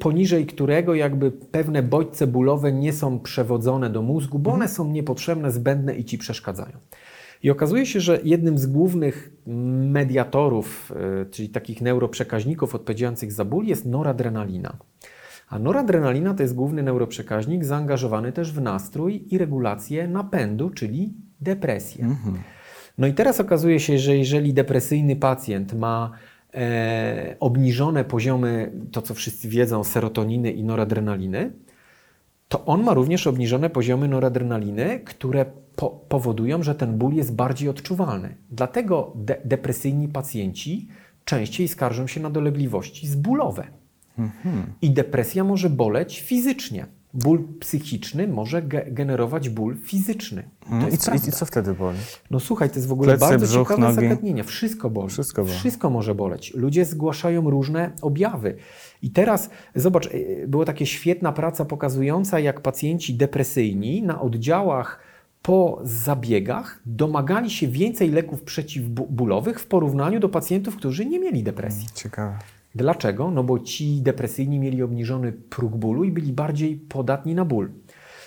[0.00, 5.50] poniżej którego jakby pewne bodźce bólowe nie są przewodzone do mózgu, bo one są niepotrzebne,
[5.50, 6.78] zbędne i ci przeszkadzają.
[7.44, 9.32] I okazuje się, że jednym z głównych
[9.86, 14.76] mediatorów, e, czyli takich neuroprzekaźników odpowiadających za ból jest noradrenalina.
[15.48, 22.04] A noradrenalina to jest główny neuroprzekaźnik zaangażowany też w nastrój i regulację napędu, czyli depresję.
[22.04, 22.38] Mhm.
[22.98, 26.10] No i teraz okazuje się, że jeżeli depresyjny pacjent ma
[26.54, 31.52] e, obniżone poziomy, to co wszyscy wiedzą, serotoniny i noradrenaliny,
[32.48, 37.68] to on ma również obniżone poziomy noradrenaliny, które po powodują, że ten ból jest bardziej
[37.68, 38.34] odczuwalny.
[38.50, 40.88] Dlatego de depresyjni pacjenci
[41.24, 43.66] częściej skarżą się na dolegliwości zbólowe.
[44.18, 44.66] Mhm.
[44.82, 46.86] I depresja może boleć fizycznie.
[47.14, 50.42] Ból psychiczny może ge generować ból fizyczny.
[50.70, 50.92] Mhm.
[50.92, 51.98] I, co, I, co, wtedy boli?
[52.30, 53.94] No słuchaj, to jest w ogóle Plecy, bardzo brzuch, ciekawe nogi.
[53.94, 54.44] zagadnienie.
[54.44, 55.08] Wszystko boli.
[55.08, 55.58] Wszystko, boli.
[55.58, 56.54] Wszystko może boleć.
[56.54, 58.56] Ludzie zgłaszają różne objawy.
[59.02, 65.00] I teraz zobacz, y, była taka świetna praca pokazująca, jak pacjenci depresyjni na oddziałach
[65.44, 71.88] po zabiegach domagali się więcej leków przeciwbólowych w porównaniu do pacjentów, którzy nie mieli depresji.
[71.94, 72.38] Ciekawe.
[72.74, 73.30] Dlaczego?
[73.30, 77.70] No bo ci depresyjni mieli obniżony próg bólu i byli bardziej podatni na ból.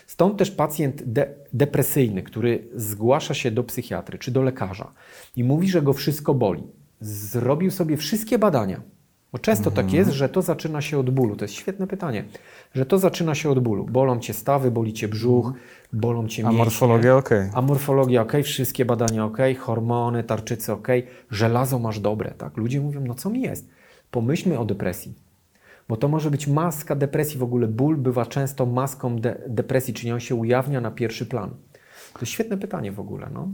[0.08, 4.94] Stąd też pacjent de depresyjny, który zgłasza się do psychiatry czy do lekarza
[5.36, 6.64] i mówi, że go wszystko boli,
[7.02, 8.82] zrobił sobie wszystkie badania,
[9.32, 11.36] bo często tak jest, że to zaczyna się od bólu.
[11.36, 12.26] To jest świetne pytanie.
[12.74, 13.86] Że to zaczyna się od bólu.
[13.86, 15.54] Bolą cię stawy, boli cię brzuch,
[15.94, 16.62] bolą cię mięśnie.
[16.62, 17.30] A morfologia ok.
[17.54, 20.88] A morfologia ok, wszystkie badania ok, hormony, tarczycy ok,
[21.32, 22.32] żelazo masz dobre.
[22.32, 22.58] Tak?
[22.58, 23.70] Ludzie mówią, no co mi jest?
[24.12, 25.14] Pomyślmy o depresji.
[25.90, 27.40] Bo to może być maska depresji.
[27.40, 31.50] W ogóle ból bywa często maską de depresji, czyli on się ujawnia na pierwszy plan.
[32.14, 33.30] To jest świetne pytanie w ogóle.
[33.34, 33.48] No.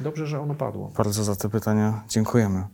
[0.00, 0.92] Dobrze, że ono padło.
[0.96, 2.64] Bardzo za te pytania dziękujemy.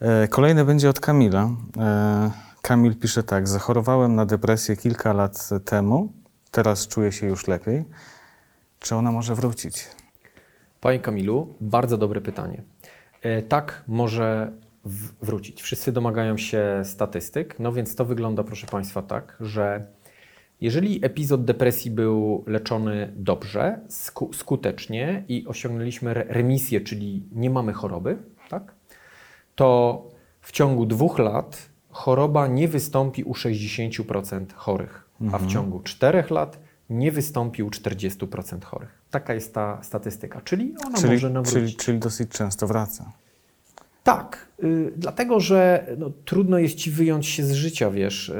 [0.00, 1.50] E, kolejne będzie od Kamila.
[1.78, 2.30] E,
[2.62, 6.12] Kamil pisze tak: Zachorowałem na depresję kilka lat temu,
[6.50, 7.84] teraz czuję się już lepiej.
[8.80, 9.86] Czy ona może wrócić?
[10.80, 12.62] Panie Kamilu, bardzo dobre pytanie.
[13.22, 14.52] E, tak, może
[15.22, 15.62] wrócić.
[15.62, 19.86] Wszyscy domagają się statystyk, no więc to wygląda, proszę Państwa, tak, że
[20.60, 28.16] jeżeli epizod depresji był leczony dobrze, sku skutecznie i osiągnęliśmy remisję, czyli nie mamy choroby,
[28.48, 28.74] tak,
[29.54, 30.02] to
[30.40, 35.34] w ciągu dwóch lat choroba nie wystąpi u 60% chorych, mhm.
[35.34, 35.50] a w mhm.
[35.50, 36.58] ciągu czterech lat
[36.90, 39.02] nie wystąpi u 40% chorych.
[39.10, 41.62] Taka jest ta statystyka, czyli ona czyli, może nawrócić.
[41.62, 43.12] Czyli, czyli dosyć często wraca.
[44.08, 48.28] Tak, y, dlatego że no, trudno jest ci wyjąć się z życia, wiesz.
[48.28, 48.34] Y,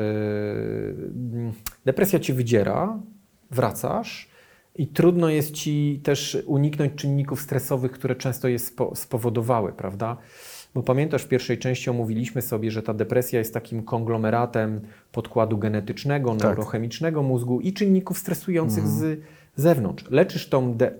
[1.84, 2.98] depresja cię wydziera,
[3.50, 4.28] wracasz
[4.76, 10.16] i trudno jest ci też uniknąć czynników stresowych, które często je spo, spowodowały, prawda?
[10.74, 14.80] Bo pamiętasz, w pierwszej części omówiliśmy sobie, że ta depresja jest takim konglomeratem
[15.12, 16.42] podkładu genetycznego, tak.
[16.42, 19.00] neurochemicznego mózgu i czynników stresujących mhm.
[19.00, 19.20] z
[19.56, 20.04] zewnątrz.
[20.10, 20.92] Leczysz tą de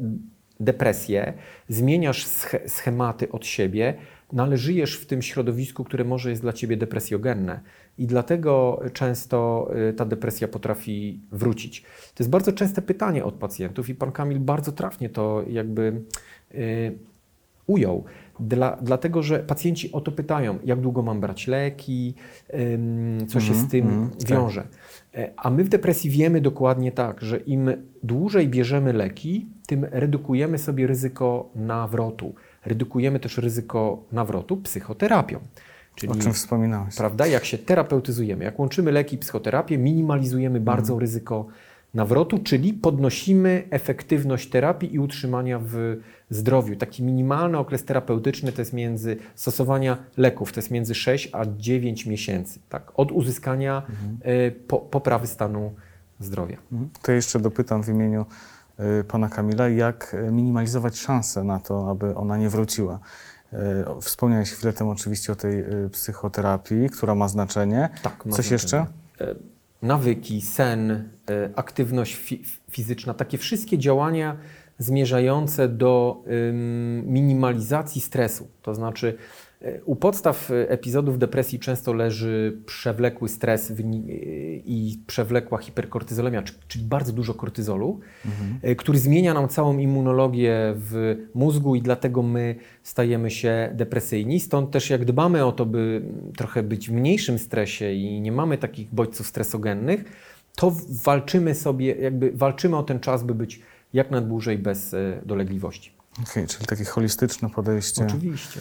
[0.61, 1.33] depresję,
[1.69, 2.27] zmieniasz
[2.67, 3.95] schematy od siebie,
[4.33, 7.61] no ale żyjesz w tym środowisku, które może jest dla ciebie depresjogenne
[7.99, 11.83] i dlatego często y, ta depresja potrafi wrócić.
[12.15, 16.03] To jest bardzo częste pytanie od pacjentów i pan Kamil bardzo trafnie to jakby
[16.55, 16.99] y,
[17.67, 18.05] ujął.
[18.41, 22.15] Dla, dlatego, że pacjenci o to pytają, jak długo mam brać leki,
[23.29, 24.63] co się z mhm, tym mm, wiąże.
[25.13, 25.31] Tak.
[25.37, 27.71] A my w depresji wiemy dokładnie tak, że im
[28.03, 32.35] dłużej bierzemy leki, tym redukujemy sobie ryzyko nawrotu
[32.69, 35.41] redukujemy też ryzyko nawrotu psychoterapią.
[35.95, 36.97] Czyli, o czym wspominałeś.
[36.97, 37.27] Prawda?
[37.27, 41.01] Jak się terapeutyzujemy, jak łączymy leki i psychoterapię, minimalizujemy bardzo mhm.
[41.01, 41.47] ryzyko
[41.95, 45.97] nawrotu, czyli podnosimy efektywność terapii i utrzymania w
[46.31, 46.77] zdrowiu.
[46.77, 52.07] Taki minimalny okres terapeutyczny to jest między stosowania leków, to jest między 6 a 9
[52.07, 52.93] miesięcy, tak?
[52.95, 54.37] od uzyskania mhm.
[54.37, 55.73] y, po, poprawy stanu
[56.21, 56.57] zdrowia.
[56.73, 56.91] Mhm.
[57.03, 58.27] To jeszcze dopytam w imieniu
[59.09, 63.01] pana Kamila, jak minimalizować szanse na to, aby ona nie wróciła.
[63.53, 63.57] Y,
[64.01, 67.89] wspomniałeś chwilę temu oczywiście o tej y, psychoterapii, która ma znaczenie.
[68.03, 68.53] Tak, ma Coś znaczenie.
[68.53, 68.87] jeszcze?
[69.83, 71.09] Nawyki, sen,
[71.57, 74.37] aktywność fi fizyczna, takie wszystkie działania
[74.79, 76.23] zmierzające do
[77.05, 78.49] minimalizacji stresu.
[78.63, 79.17] To znaczy,
[79.85, 83.73] u podstaw epizodów depresji często leży przewlekły stres
[84.65, 88.77] i przewlekła hiperkortyzolemia, czyli bardzo dużo kortyzolu, mhm.
[88.77, 94.41] który zmienia nam całą immunologię w mózgu i dlatego my stajemy się depresyjni.
[94.41, 96.03] Stąd też jak dbamy o to, by
[96.37, 100.05] trochę być w mniejszym stresie i nie mamy takich bodźców stresogennych,
[100.57, 103.61] to walczymy sobie, jakby walczymy o ten czas, by być
[103.93, 105.93] jak najdłużej bez e, dolegliwości.
[106.23, 108.07] Okay, czyli takie holistyczne podejście.
[108.07, 108.61] Oczywiście.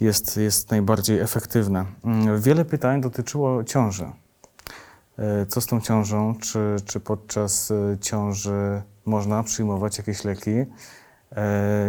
[0.00, 1.86] Jest, jest najbardziej efektywne.
[2.04, 4.04] Mm, wiele pytań dotyczyło ciąży.
[5.18, 6.34] E, co z tą ciążą?
[6.40, 10.64] Czy, czy podczas e, ciąży można przyjmować jakieś leki?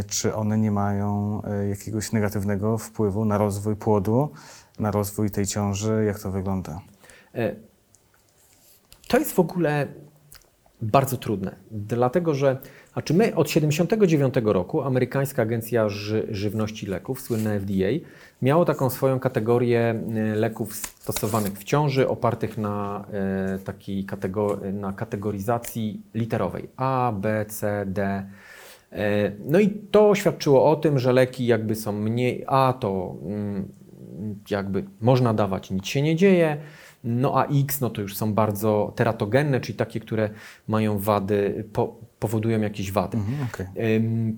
[0.08, 4.30] Czy one nie mają jakiegoś negatywnego wpływu na rozwój płodu,
[4.80, 6.04] na rozwój tej ciąży?
[6.08, 6.82] Jak to wygląda?
[9.08, 9.88] To jest w ogóle
[10.82, 12.58] bardzo trudne, dlatego że
[12.98, 18.08] znaczy my od 1979 roku amerykańska agencja Ży żywności i leków, słynna FDA,
[18.42, 24.94] miało taką swoją kategorię e, leków stosowanych w ciąży, opartych na e, takiej kategor na
[24.94, 28.26] kategoryzacji literowej A, B, C, D.
[28.92, 33.68] E, no i to świadczyło o tym, że leki jakby są mniej A, to mm,
[34.50, 36.58] jakby można dawać, nic się nie dzieje.
[37.04, 40.30] No a X no to już są bardzo teratogenne, czyli takie, które
[40.68, 43.18] mają wady, po, powodują jakieś wady.
[43.18, 43.68] Mhm, okay.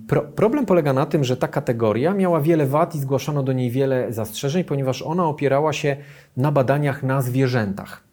[0.08, 3.72] Pro, problem polega na tym, że ta kategoria miała wiele wad i zgłaszano do niej
[3.72, 5.98] wiele zastrzeżeń, ponieważ ona opierała się
[6.38, 8.10] na badaniach na zwierzętach.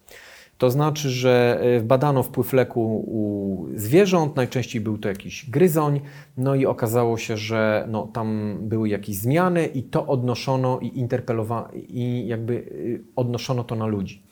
[0.57, 6.01] To znaczy, że e, badano wpływ leku u zwierząt, najczęściej był to jakiś gryzoń,
[6.37, 11.67] no i okazało się, że no, tam były jakieś zmiany i to odnoszono i interpelowano,
[11.73, 14.26] i jakby y, odnoszono to na ludzi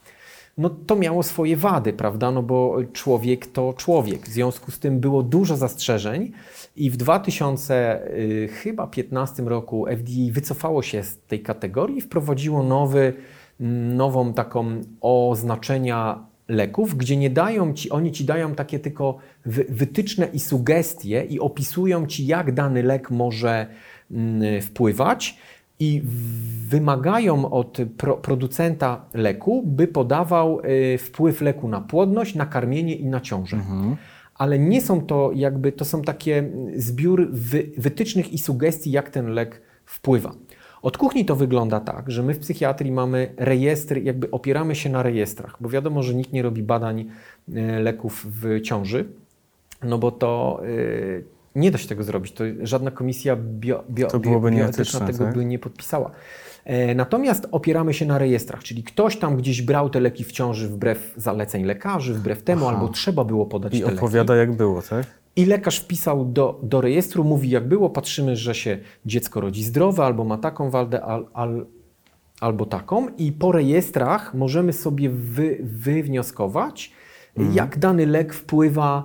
[0.57, 2.31] no to miało swoje wady, prawda?
[2.31, 4.21] No bo człowiek to człowiek.
[4.21, 6.31] W związku z tym było dużo zastrzeżeń
[6.75, 13.13] i w 2015 y, roku FDA wycofało się z tej kategorii i wprowadziło nowy,
[13.95, 19.17] nową taką oznaczenia leków, gdzie nie dają ci, oni ci dają takie tylko
[19.69, 23.67] wytyczne i sugestie i opisują ci, jak dany lek może
[24.11, 25.37] mm, wpływać
[25.79, 26.01] i
[26.67, 33.05] wymagają od pro, producenta leku, by podawał y, wpływ leku na płodność, na karmienie i
[33.05, 33.57] na ciążę.
[33.57, 33.95] Mhm.
[34.35, 39.27] Ale nie są to jakby, to są takie zbiór wy, wytycznych i sugestii, jak ten
[39.27, 40.33] lek wpływa.
[40.81, 45.03] Od kuchni to wygląda tak, że my w psychiatrii mamy rejestry, jakby opieramy się na
[45.03, 49.05] rejestrach, bo wiadomo, że nikt nie robi badań y, leków w ciąży,
[49.83, 52.31] no bo to y, nie da się tego zrobić.
[52.31, 55.33] To żadna komisja bio, bio, to bio, bioetyczna tego tak?
[55.33, 56.11] by nie podpisała.
[56.65, 60.69] E, natomiast opieramy się na rejestrach, czyli ktoś tam gdzieś brał te leki w ciąży
[60.69, 62.75] wbrew zaleceń lekarzy, wbrew temu, Aha.
[62.75, 64.49] albo trzeba było podać I te opowiada leki.
[64.49, 65.05] jak było, tak?
[65.35, 70.03] I lekarz wpisał do, do rejestru, mówi jak było, patrzymy, że się dziecko rodzi zdrowe,
[70.03, 71.65] albo ma taką waldę, al, al,
[72.41, 73.07] albo taką.
[73.17, 76.91] I po rejestrach możemy sobie wy, wywnioskować,
[77.37, 77.55] mhm.
[77.55, 79.03] jak dany lek wpływa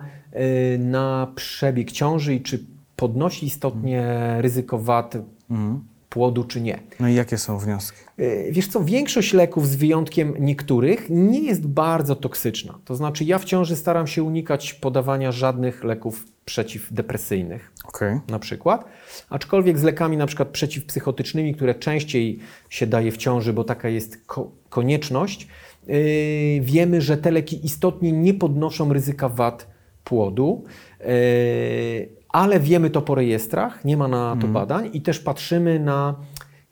[0.78, 2.64] na przebieg ciąży i czy
[2.96, 5.16] podnosi istotnie ryzyko wad
[5.50, 5.80] mhm.
[6.10, 6.78] płodu, czy nie.
[7.00, 7.98] No i jakie są wnioski?
[8.18, 12.78] Y, wiesz co, większość leków z wyjątkiem niektórych nie jest bardzo toksyczna.
[12.84, 18.20] To znaczy ja w ciąży staram się unikać podawania żadnych leków przeciwdepresyjnych okay.
[18.28, 18.84] na przykład,
[19.30, 22.38] aczkolwiek z lekami na przykład przeciwpsychotycznymi, które częściej
[22.70, 25.48] się daje w ciąży, bo taka jest ko konieczność,
[25.86, 25.96] yy,
[26.60, 29.66] wiemy, że te leki istotnie nie podnoszą ryzyka wad
[30.10, 30.64] płodu,
[31.00, 31.04] e,
[32.28, 34.52] ale wiemy to po rejestrach, nie ma na to mhm.
[34.52, 36.14] badań i też patrzymy na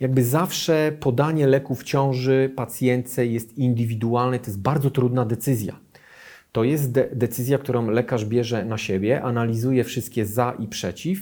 [0.01, 5.77] jakby zawsze podanie leku w ciąży pacjentce jest indywidualne, to jest bardzo trudna decyzja.
[6.53, 11.19] To jest de decyzja, którą lekarz bierze na siebie, analizuje wszystkie za i przeciw.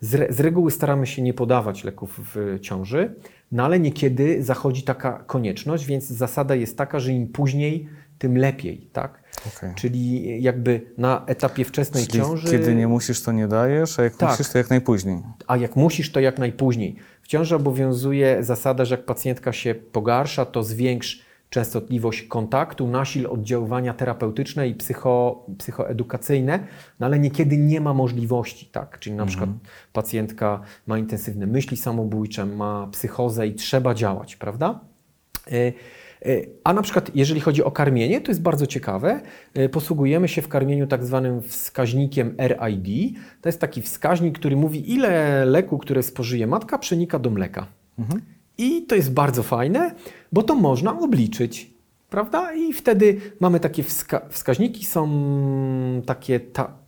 [0.00, 3.14] Z, re z reguły staramy się nie podawać leków w ciąży,
[3.52, 8.88] no ale niekiedy zachodzi taka konieczność, więc zasada jest taka, że im później, tym lepiej,
[8.92, 9.19] tak?
[9.56, 9.74] Okay.
[9.74, 12.50] Czyli jakby na etapie wczesnej Czyli ciąży.
[12.50, 14.30] Kiedy nie musisz, to nie dajesz, a jak tak.
[14.30, 15.22] musisz, to jak najpóźniej.
[15.46, 16.96] A jak musisz, to jak najpóźniej.
[17.22, 23.94] W ciąży obowiązuje zasada, że jak pacjentka się pogarsza, to zwiększ częstotliwość kontaktu, nasil oddziaływania
[23.94, 26.66] terapeutyczne i psycho, psychoedukacyjne,
[27.00, 28.98] no ale niekiedy nie ma możliwości, tak?
[28.98, 29.28] Czyli na mhm.
[29.28, 34.80] przykład pacjentka ma intensywne myśli samobójcze, ma psychozę i trzeba działać, prawda?
[35.52, 35.72] Y
[36.64, 39.20] a na przykład, jeżeli chodzi o karmienie, to jest bardzo ciekawe.
[39.54, 43.16] E, posługujemy się w karmieniu tak zwanym wskaźnikiem RID.
[43.40, 47.66] To jest taki wskaźnik, który mówi, ile leku, które spożyje matka, przenika do mleka.
[47.98, 48.20] Mhm.
[48.58, 49.94] I to jest bardzo fajne,
[50.32, 51.70] bo to można obliczyć.
[52.10, 52.52] Prawda?
[52.52, 55.08] I wtedy mamy takie wska wskaźniki, są
[56.06, 56.79] takie ta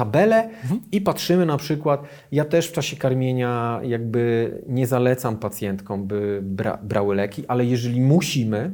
[0.00, 0.48] tabelę
[0.92, 6.78] i patrzymy na przykład, ja też w czasie karmienia jakby nie zalecam pacjentkom, by bra,
[6.82, 8.72] brały leki, ale jeżeli musimy,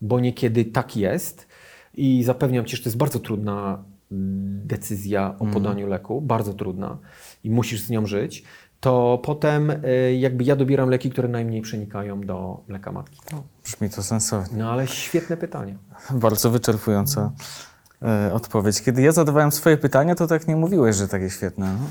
[0.00, 1.48] bo niekiedy tak jest
[1.94, 6.98] i zapewniam Cię, że to jest bardzo trudna mm, decyzja o podaniu leku, bardzo trudna
[7.44, 8.44] i musisz z nią żyć,
[8.80, 13.20] to potem y, jakby ja dobieram leki, które najmniej przenikają do mleka matki.
[13.64, 14.58] Brzmi to sensownie.
[14.58, 15.78] No ale świetne pytanie.
[16.10, 17.32] Bardzo wyczerpująca
[18.02, 18.82] e, odpowiedź.
[18.82, 21.76] Kiedy ja zadawałem swoje pytania, to tak nie mówiłeś, że takie świetne.
[21.78, 21.88] No.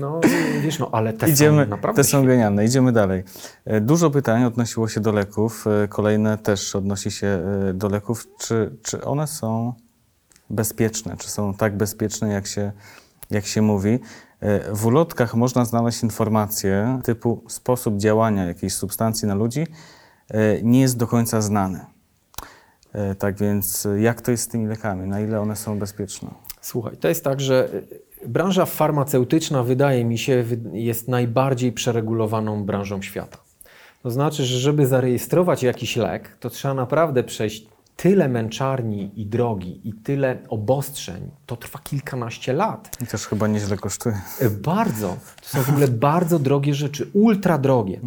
[0.00, 0.20] No
[0.62, 2.64] wiesz, no ale te Idziemy, są naprawdę te są genialne.
[2.64, 3.24] Idziemy dalej.
[3.64, 5.66] E, Dużo pytań odnosiło się do leków.
[5.84, 7.42] e, Kolejne też odnosi się
[7.74, 8.26] do leków.
[8.38, 9.72] Czy, czy one są
[10.50, 11.16] bezpieczne?
[11.16, 12.72] Czy są tak bezpieczne, jak się,
[13.30, 13.98] jak się mówi?
[14.72, 19.66] W ulotkach można znaleźć informacje typu sposób działania jakiejś substancji na ludzi
[20.62, 21.80] nie jest do końca znany.
[22.92, 25.08] E, Tak więc e, jak to jest z tymi lekami?
[25.08, 26.28] Na ile one są bezpieczne?
[26.60, 27.68] Słuchaj, to jest tak, że
[28.22, 33.38] y, branża farmaceutyczna wydaje mi się jest najbardziej przeregulowaną branżą świata.
[34.02, 37.66] To znaczy, że żeby zarejestrować jakiś lek, to trzeba naprawdę przejść
[37.96, 41.30] tyle męczarni i drogi i tyle obostrzeń.
[41.46, 42.96] To trwa kilkanaście lat.
[43.02, 44.20] I też chyba nieźle kosztuje.
[44.40, 45.16] E, Bardzo.
[45.42, 48.00] To są w ogóle bardzo drogie rzeczy, ultra drogie.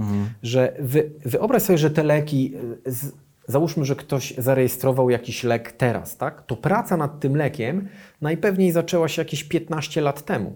[0.43, 2.53] Że wy, wyobraź sobie, że te leki,
[2.85, 3.11] e, z,
[3.47, 6.45] załóżmy, że ktoś zarejestrował jakiś lek teraz, tak?
[6.45, 7.87] To praca nad tym lekiem
[8.21, 10.55] najpewniej zaczęła się jakieś 15 lat temu.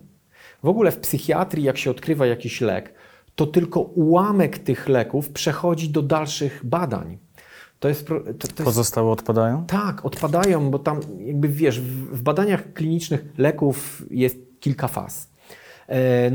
[0.64, 2.94] W ogóle w psychiatrii, jak się odkrywa jakiś lek,
[3.36, 7.18] to tylko ułamek tych leków przechodzi do dalszych badań.
[7.80, 9.66] To jest, to, to jest Pozostałe odpadają?
[9.66, 15.30] tak, odpadają, bo tam jakby wiesz, w, w badaniach klinicznych leków jest kilka faz.
[15.90, 16.32] E,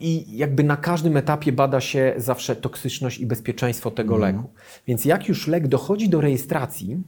[0.00, 4.50] I jakby na każdym etapie bada się zawsze toksyczność i bezpieczeństwo tego leku.
[4.86, 7.02] Więc jak już lek dochodzi do rejestracji,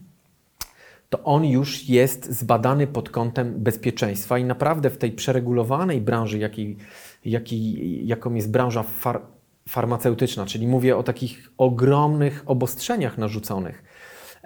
[1.11, 6.77] to on już jest zbadany pod kątem bezpieczeństwa i naprawdę w tej przeregulowanej branży, jakiej,
[7.25, 9.23] jakiej, jaką jest branża far,
[9.69, 13.85] farmaceutyczna, czyli mówię o takich ogromnych obostrzeniach narzuconych,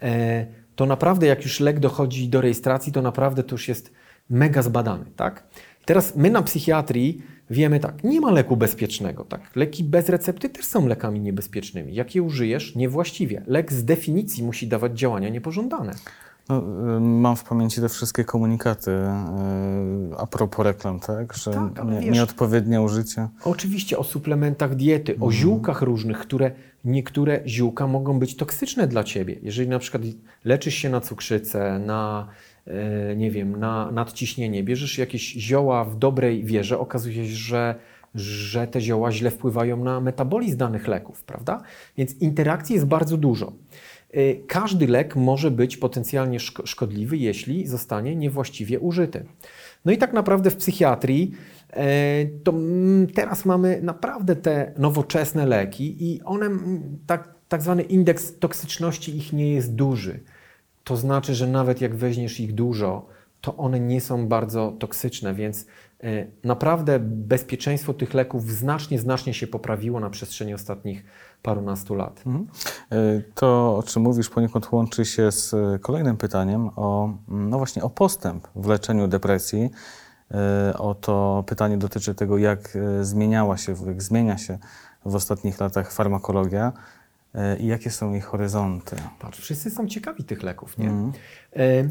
[0.03, 0.47] e,
[0.77, 3.93] to naprawdę jak już lek dochodzi do rejestracji, to naprawdę to już jest
[4.31, 5.47] mega zbadany, tak?
[5.85, 9.41] Teraz my na psychiatrii wiemy tak, nie ma leku bezpiecznego, tak?
[9.57, 11.95] Leki bez recepty też są lekami niebezpiecznymi.
[11.95, 15.93] Jak je użyjesz niewłaściwie, lek z definicji musi dawać działania niepożądane.
[16.49, 16.59] No,
[16.97, 21.35] y, mam w pamięci te wszystkie komunikaty y, a propos reklam, tak?
[21.35, 23.29] Że Tak, nie, wiesz- nieodpowiednie użycie.
[23.45, 26.51] Oczywiście o suplementach diety, o ziółkach różnych, które
[26.85, 29.37] niektóre ziółka mogą być toksyczne dla ciebie.
[29.43, 30.03] Jeżeli na przykład
[30.45, 32.29] leczysz się na cukrzycę, na
[33.17, 37.75] nie wiem, na nadciśnienie, bierzesz jakieś zioła w dobrej wierze, okazuje się, że,
[38.15, 41.63] że te zioła źle wpływają na metabolizm danych leków, prawda?
[41.97, 43.53] Więc interakcji jest bardzo dużo.
[44.11, 49.25] E, Każdy lek może być potencjalnie szko- szkodliwy, jeśli zostanie niewłaściwie użyty.
[49.85, 51.33] No i tak naprawdę w psychiatrii
[51.71, 57.83] e, to mm, teraz mamy naprawdę te nowoczesne leki i one, mm, tak, tak zwany
[57.83, 60.21] indeks toksyczności ich nie jest duży.
[60.89, 63.07] To znaczy, że nawet jak weźmiesz ich dużo,
[63.41, 65.67] to one nie są bardzo toksyczne, więc
[66.03, 71.05] e, naprawdę bezpieczeństwo tych leków znacznie, znacznie się poprawiło na przestrzeni ostatnich
[71.43, 72.23] parunastu lat.
[72.27, 72.47] Mhm.
[72.93, 77.59] Y, To, o czym mówisz, poniekąd łączy się z y, kolejnym pytaniem o, mm, no
[77.59, 79.71] właśnie, o postęp w leczeniu depresji.
[80.71, 84.59] Y, O to pytanie dotyczy tego, jak zmieniała się, jak zmienia się
[85.05, 86.73] w ostatnich latach farmakologia
[87.61, 88.97] i jakie są jej horyzonty.
[89.19, 90.91] Patrz, wszyscy są ciekawi tych leków, nie?
[91.57, 91.89] E,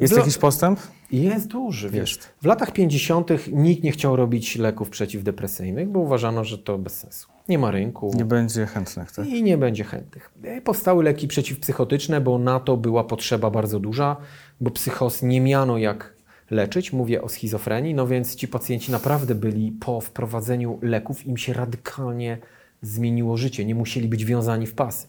[0.00, 0.80] Jest jakiś postęp?
[1.12, 2.16] Jest duży, wiesz.
[2.16, 2.28] Jest.
[2.42, 3.28] W latach 50.
[3.52, 7.28] nikt nie chciał robić leków przeciwdepresyjnych, bo uważano, że to bez sensu.
[7.48, 9.26] Nie ma rynku Nie będzie chętnych, tak?
[9.26, 10.30] i nie będzie chętnych.
[10.44, 14.16] E, Powstały leki przeciwpsychotyczne, bo na to była potrzeba bardzo duża,
[14.60, 16.14] bo psychos nie miano jak
[16.50, 16.92] leczyć.
[16.92, 22.38] Mówię o schizofrenii, no więc ci pacjenci naprawdę byli po wprowadzeniu leków, im się radykalnie
[22.82, 23.64] zmieniło życie.
[23.64, 25.08] Nie musieli być wiązani w pasy.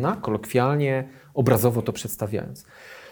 [0.00, 2.66] Na, kolokwialnie, obrazowo to przedstawiając.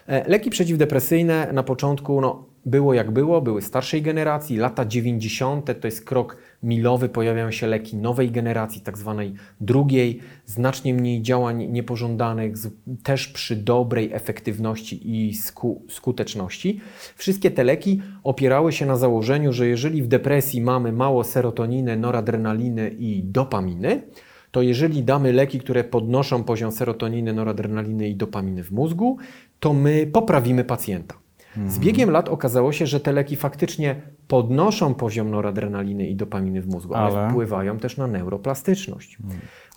[0.07, 5.81] E, Leki przeciwdepresyjne na początku no, było jak było, były starszej generacji, lata 90.
[5.81, 11.67] to jest krok milowy, pojawiają się leki nowej generacji, tak zwanej drugiej, znacznie mniej działań
[11.67, 12.55] niepożądanych,
[13.03, 16.81] też przy dobrej efektywności i sku, skuteczności.
[17.17, 22.89] Wszystkie te leki opierały się na założeniu, że jeżeli w depresji mamy mało serotoniny, noradrenaliny
[22.99, 24.03] i dopaminy,
[24.51, 29.17] to jeżeli damy leki, które podnoszą poziom serotoniny, noradrenaliny i dopaminy w mózgu,
[29.61, 31.24] to my poprawimy pacjenta.
[31.69, 36.67] Z biegiem lat okazało się, że te leki faktycznie podnoszą poziom noradrenaliny i dopaminy w
[36.67, 37.31] mózgu, ale, Ale?
[37.31, 39.19] wpływają też na neuroplastyczność.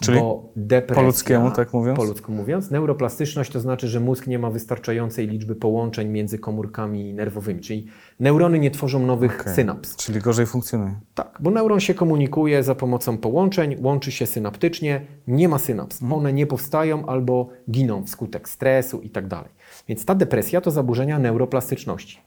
[0.01, 1.97] Czyli Bo depresja, po ludzkiemu, tak mówiąc?
[1.97, 7.13] Po ludzku mówiąc, neuroplastyczność to znaczy, że mózg nie ma wystarczającej liczby połączeń między komórkami
[7.13, 7.87] nerwowymi, czyli
[8.19, 9.53] neurony nie tworzą nowych Okej.
[9.53, 9.95] synaps.
[9.95, 10.95] Czyli gorzej funkcjonuje.
[11.15, 15.99] Tak, bo neuron się komunikuje za pomocą połączeń, łączy się synaptycznie, nie ma synaps.
[16.11, 19.49] One nie powstają albo giną wskutek stresu i tak dalej.
[19.87, 22.19] Więc ta depresja to zaburzenia neuroplastyczności.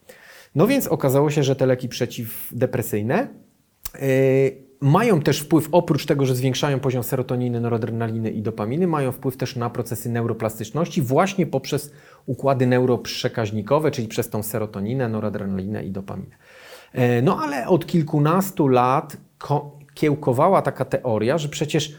[0.55, 3.27] No więc okazało się, że te leki przeciwdepresyjne
[3.93, 4.01] yy,
[4.81, 9.55] mają też wpływ, oprócz tego, że zwiększają poziom serotoniny, noradrenaliny i dopaminy, mają wpływ też
[9.55, 11.91] na procesy neuroplastyczności właśnie poprzez
[12.25, 16.35] układy neuroprzekaźnikowe, czyli przez tą serotoninę, noradrenalinę i dopaminę.
[16.93, 21.95] E, No ale od kilkunastu lat ko- kiełkowała taka teoria, że przecież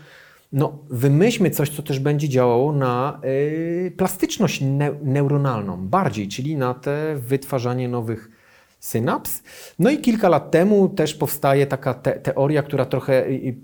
[0.52, 6.74] no, wymyślmy coś, co też będzie działało na y, plastyczność neu- neuronalną bardziej, czyli na
[6.74, 8.30] te wytwarzanie nowych
[8.80, 9.42] synaps.
[9.78, 13.56] No i kilka lat temu też powstaje taka te- teoria, która trochę y, y,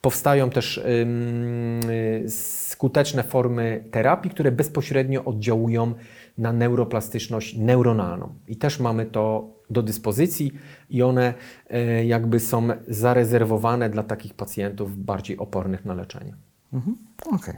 [0.00, 5.94] powstają też y, skuteczne formy terapii, które bezpośrednio oddziałują
[6.38, 8.34] na neuroplastyczność neuronalną.
[8.48, 10.52] I też mamy to do dyspozycji
[10.90, 11.34] i one
[11.70, 16.34] e, jakby są zarezerwowane dla takich pacjentów bardziej opornych na leczenie.
[16.72, 16.96] Mhm.
[17.32, 17.54] Okej.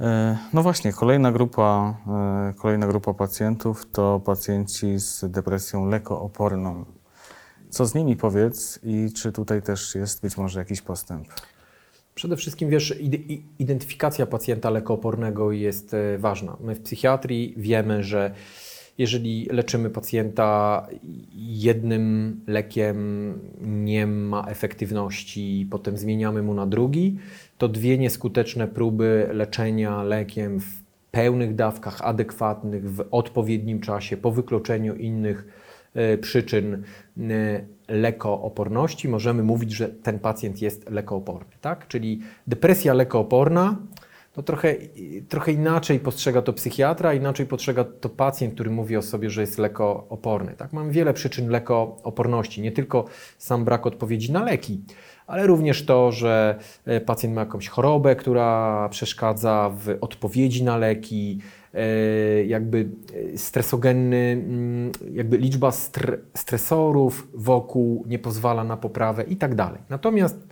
[0.00, 1.94] E, No właśnie, kolejna grupa,
[2.50, 6.84] e, kolejna grupa pacjentów to pacjenci z depresją lekooporną.
[7.70, 11.28] Co z nimi powiedz i czy tutaj też jest być może jakiś postęp?
[12.14, 12.94] Przede wszystkim, wiesz,
[13.58, 16.56] identyfikacja pacjenta lekoopornego jest ważna.
[16.60, 18.34] My w psychiatrii wiemy, że
[19.02, 20.86] jeżeli leczymy pacjenta
[21.34, 22.98] jednym lekiem,
[23.60, 27.18] nie ma efektywności, potem zmieniamy mu na drugi,
[27.58, 34.94] to dwie nieskuteczne próby leczenia lekiem w pełnych dawkach, adekwatnych, w odpowiednim czasie, po wykluczeniu
[34.94, 35.46] innych
[35.94, 41.52] e, przyczyn e, lekooporności, możemy mówić, że ten pacjent jest lekooporny.
[41.60, 41.88] Tak?
[41.88, 43.76] Czyli depresja lekooporna
[44.32, 44.74] to trochę,
[45.28, 49.58] trochę inaczej postrzega to psychiatra, inaczej postrzega to pacjent, który mówi o sobie, że jest
[49.58, 50.52] lekooporny.
[50.52, 50.72] Tak?
[50.72, 53.04] Mamy wiele przyczyn lekooporności, nie tylko
[53.38, 54.80] sam brak odpowiedzi na leki,
[55.26, 61.38] ale również to, że e, pacjent ma jakąś chorobę, która przeszkadza w odpowiedzi na leki,
[61.74, 62.88] e, jakby
[63.34, 69.80] e, stresogenny, mm, jakby liczba str- stresorów wokół nie pozwala na poprawę i tak dalej.
[69.88, 70.48] Natomiast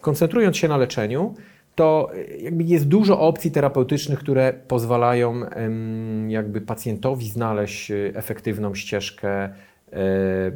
[0.00, 1.34] koncentrując się na leczeniu,
[1.74, 5.40] to e, jakby jest dużo opcji terapeutycznych, które pozwalają
[6.28, 9.50] jakby pacjentowi znaleźć e, efektywną ścieżkę e,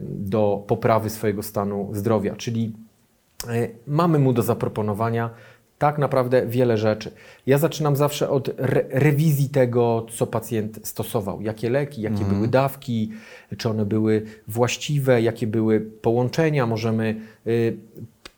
[0.03, 2.73] do poprawy swojego stanu zdrowia, czyli
[3.87, 5.31] mamy mu do zaproponowania
[5.79, 7.11] tak naprawdę wiele rzeczy.
[7.47, 11.41] Ja zaczynam zawsze od re rewizji tego, co pacjent stosował.
[11.41, 13.11] Jakie leki, jakie były dawki,
[13.59, 16.67] czy one były właściwe, jakie były połączenia.
[16.67, 17.77] Możemy y,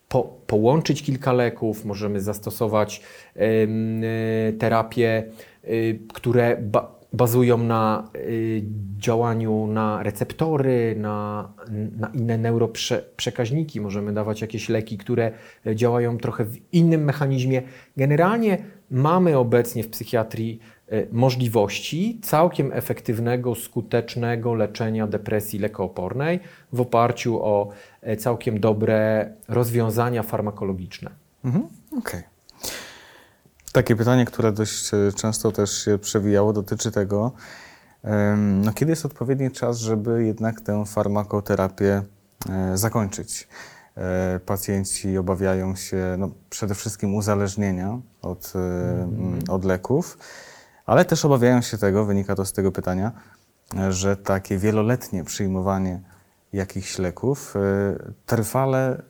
[0.09, 3.02] po, połączyć kilka leków, możemy zastosować
[3.36, 5.24] y, terapie,
[5.64, 8.62] y, które ba bazują na y,
[8.98, 11.48] działaniu na receptory, na,
[11.98, 13.80] na inne neuroprzekaźniki.
[13.80, 15.32] Możemy dawać jakieś leki, które
[15.66, 17.62] e, działają trochę w innym mechanizmie.
[17.96, 18.59] Generalnie
[18.90, 20.76] mamy obecnie w psychiatrii e,
[21.12, 26.41] możliwości całkiem efektywnego, skutecznego leczenia depresji lekoopornej
[26.72, 27.68] w oparciu o
[28.03, 31.11] e, całkiem dobre rozwiązania farmakologiczne.
[31.45, 31.66] Mhm.
[31.99, 32.22] Okej.
[33.72, 37.32] Takie pytanie, które dość e, często też się przewijało, dotyczy tego,
[38.37, 42.03] no, kiedy jest odpowiedni czas, żeby jednak tę farmakoterapię
[42.51, 43.49] e, zakończyć.
[43.97, 50.18] E, Pacjenci obawiają się no, przede wszystkim uzależnienia od, e, mm, od leków,
[50.87, 53.12] ale też obawiają się tego, wynika to z tego pytania,
[53.89, 56.01] że takie wieloletnie przyjmowanie
[56.53, 57.61] jakichś leków e,
[58.26, 59.03] trwale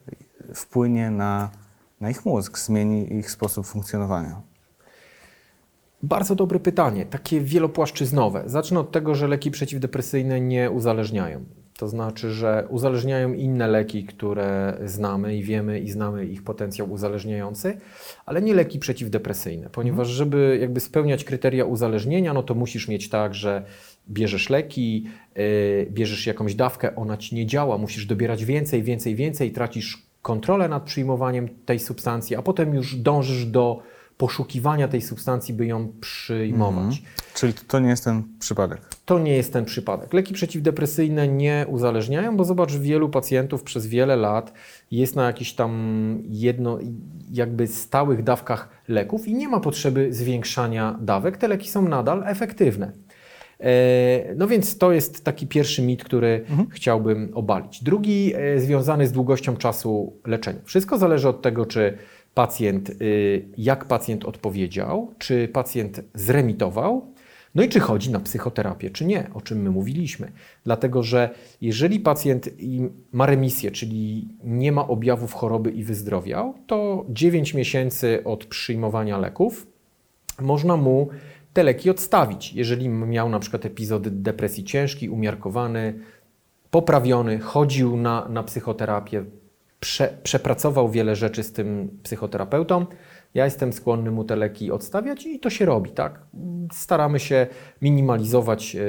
[0.54, 1.50] wpłynie na,
[2.00, 4.40] na ich mózg, zmieni ich sposób funkcjonowania.
[6.02, 8.42] Bardzo dobre pytanie, takie wielopłaszczyznowe.
[8.46, 11.44] Zacznę od tego, że leki przeciwdepresyjne nie uzależniają.
[11.78, 17.76] To znaczy, że uzależniają inne leki, które znamy i wiemy i znamy ich potencjał uzależniający,
[18.26, 23.34] ale nie leki przeciwdepresyjne, ponieważ żeby jakby spełniać kryteria uzależnienia, no to musisz mieć tak,
[23.34, 23.64] że
[24.10, 25.04] bierzesz leki,
[25.36, 30.68] yy, bierzesz jakąś dawkę, ona ci nie działa, musisz dobierać więcej, więcej, więcej, tracisz kontrolę
[30.68, 33.82] nad przyjmowaniem tej substancji, a potem już dążysz do
[34.18, 37.02] poszukiwania tej substancji, by ją przyjmować.
[37.34, 38.80] Czyli to nie jest ten przypadek.
[39.04, 40.12] To nie jest ten przypadek.
[40.12, 44.52] Leki przeciwdepresyjne nie uzależniają, bo zobacz, wielu pacjentów przez wiele lat
[44.90, 46.78] jest na jakichś tam jedno,
[47.30, 51.36] jakby stałych dawkach leków i nie ma potrzeby zwiększania dawek.
[51.36, 52.92] Te leki są nadal efektywne.
[53.60, 56.70] E, no więc to jest taki pierwszy mit, który mhm.
[56.70, 57.84] chciałbym obalić.
[57.84, 60.60] Drugi e, związany z długością czasu leczenia.
[60.64, 61.98] Wszystko zależy od tego, czy
[62.36, 67.12] pacjent, y, jak pacjent odpowiedział, czy pacjent zremitował,
[67.54, 70.32] no i czy chodzi na psychoterapię, czy nie, o czym my mówiliśmy.
[70.64, 71.30] Dlatego, że
[71.60, 72.48] jeżeli pacjent
[73.12, 79.66] ma remisję, czyli nie ma objawów choroby i wyzdrowiał, to 9 miesięcy od przyjmowania leków
[80.40, 81.08] można mu
[81.52, 82.52] te leki odstawić.
[82.52, 85.94] Jeżeli miał na przykład epizody depresji ciężkiej, umiarkowany,
[86.70, 89.24] poprawiony, chodził na, na psychoterapię,
[89.80, 92.86] prze, przepracował wiele rzeczy z tym psychoterapeutą,
[93.36, 96.20] ja jestem skłonny mu te leki odstawiać i to się robi, tak?
[96.72, 97.46] Staramy się
[97.82, 98.80] minimalizować e,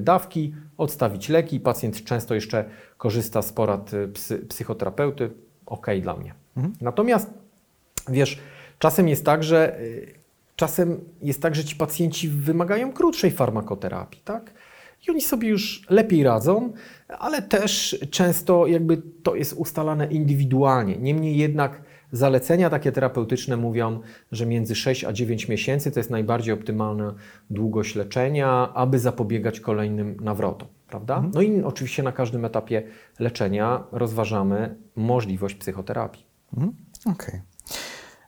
[0.00, 1.60] dawki, odstawić leki.
[1.60, 2.64] Pacjent często jeszcze
[2.96, 5.30] korzysta z porad e, psy, psychoterapeuty.
[5.66, 6.34] Ok dla mnie.
[6.56, 6.74] Mhm.
[6.80, 7.30] Natomiast
[8.08, 8.38] wiesz,
[8.78, 9.80] czasem jest tak, że e,
[10.56, 14.50] czasem jest tak, że ci pacjenci wymagają krótszej farmakoterapii, tak?
[15.08, 16.72] I oni sobie już lepiej radzą,
[17.08, 20.96] ale też często jakby to jest ustalane indywidualnie.
[20.96, 21.82] Niemniej jednak
[22.12, 24.00] Zalecenia takie terapeutyczne mówią,
[24.32, 27.14] że między 6 a 9 miesięcy to jest najbardziej optymalna
[27.50, 30.68] długość leczenia, aby zapobiegać kolejnym nawrotom.
[30.88, 31.14] Prawda?
[31.14, 31.32] Mhm.
[31.34, 32.82] No i oczywiście na każdym etapie
[33.18, 36.26] leczenia rozważamy możliwość psychoterapii.
[36.52, 36.72] Mhm.
[37.06, 37.40] Okej.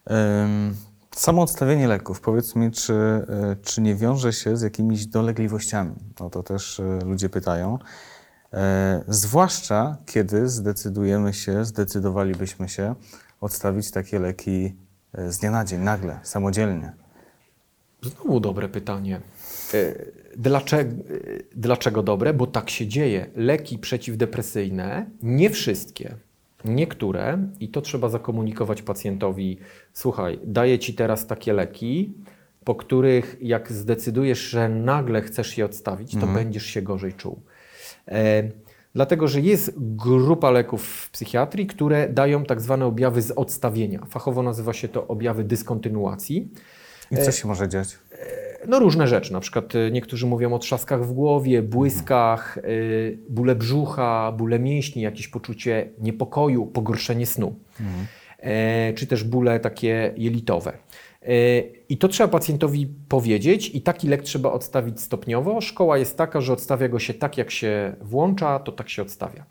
[0.07, 0.43] Okay.
[0.43, 0.75] Um,
[1.17, 5.95] samo odstawienie leków, powiedz mi, czy, e, czy nie wiąże się z jakimiś dolegliwościami?
[6.21, 7.79] O to też e, ludzie pytają.
[8.53, 12.95] E, zwłaszcza kiedy zdecydujemy się, zdecydowalibyśmy się
[13.41, 14.75] odstawić takie leki
[15.13, 16.93] e, z dnia na dzień, nagle, samodzielnie?
[18.03, 19.21] Znowu dobre pytanie.
[20.37, 20.91] Dlaczego,
[21.57, 22.35] dlaczego dobre?
[22.35, 23.27] Bo tak się dzieje.
[23.37, 26.17] Leki przeciwdepresyjne, nie wszystkie,
[26.65, 29.59] niektóre, i to trzeba zakomunikować pacjentowi,
[29.93, 32.15] słuchaj, daję Ci teraz takie leki,
[32.65, 36.35] po których jak zdecydujesz, że nagle chcesz je odstawić, to mhm.
[36.35, 37.41] będziesz się gorzej czuł.
[38.95, 44.07] Dlatego, że jest grupa leków w psychiatrii, które dają tak zwane objawy z odstawienia.
[44.09, 46.49] Fachowo nazywa się to objawy dyskontynuacji.
[47.11, 47.99] I co się może dziać?
[48.23, 53.19] E, no różne rzeczy, na przykład e, niektórzy mówią o trzaskach w głowie, błyskach, mhm.
[53.29, 58.07] bóle brzucha, bóle mięśni, jakieś poczucie niepokoju, pogorszenie snu, mhm.
[58.95, 60.73] czy też bóle takie jelitowe.
[61.89, 65.61] I to trzeba pacjentowi powiedzieć, i taki lek trzeba odstawić stopniowo.
[65.61, 69.45] Szkoła jest taka, że odstawia go się tak, jak się włącza, to tak się odstawia.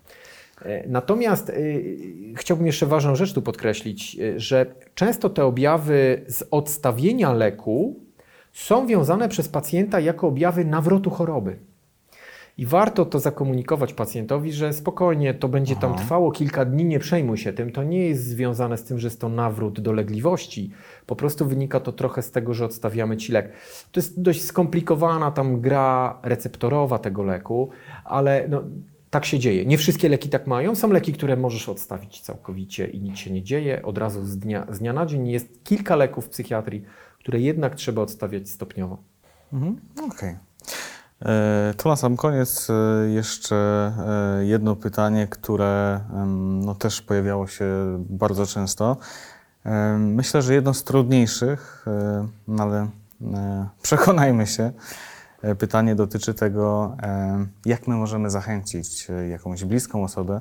[0.86, 8.01] Natomiast y, chciałbym jeszcze ważną rzecz tu podkreślić, że często te objawy z odstawienia leku
[8.52, 11.56] są wiązane przez pacjenta jako objawy nawrotu choroby.
[12.58, 16.00] I warto to zakomunikować pacjentowi, że spokojnie to będzie tam Aha.
[16.02, 17.72] trwało kilka dni, nie przejmuj się tym.
[17.72, 20.70] To nie jest związane z tym, że jest to nawrót dolegliwości.
[21.06, 23.52] Po prostu wynika to trochę z tego, że odstawiamy ci lek.
[23.92, 27.70] To jest dość skomplikowana tam gra receptorowa tego leku,
[28.04, 28.62] ale no,
[29.10, 29.66] tak się dzieje.
[29.66, 30.74] Nie wszystkie leki tak mają.
[30.74, 33.82] Są leki, które możesz odstawić całkowicie i nic się nie dzieje.
[33.82, 36.82] Od razu z dnia, z dnia na dzień jest kilka leków w psychiatrii,
[37.22, 38.98] które jednak trzeba odstawiać stopniowo.
[39.52, 39.80] Mhm.
[39.96, 40.08] Okej.
[40.10, 40.38] Okay.
[41.26, 43.92] E, tu na sam koniec e, jeszcze
[44.40, 46.00] e, jedno pytanie, które
[46.64, 47.66] no, też pojawiało się
[48.10, 48.96] bardzo często.
[49.98, 51.86] Myślę, że jedno z trudniejszych,
[52.48, 52.88] no, ale
[53.82, 54.72] przekonajmy się.
[55.58, 56.96] Pytanie dotyczy tego,
[57.66, 60.40] jak my możemy zachęcić jakąś bliską osobę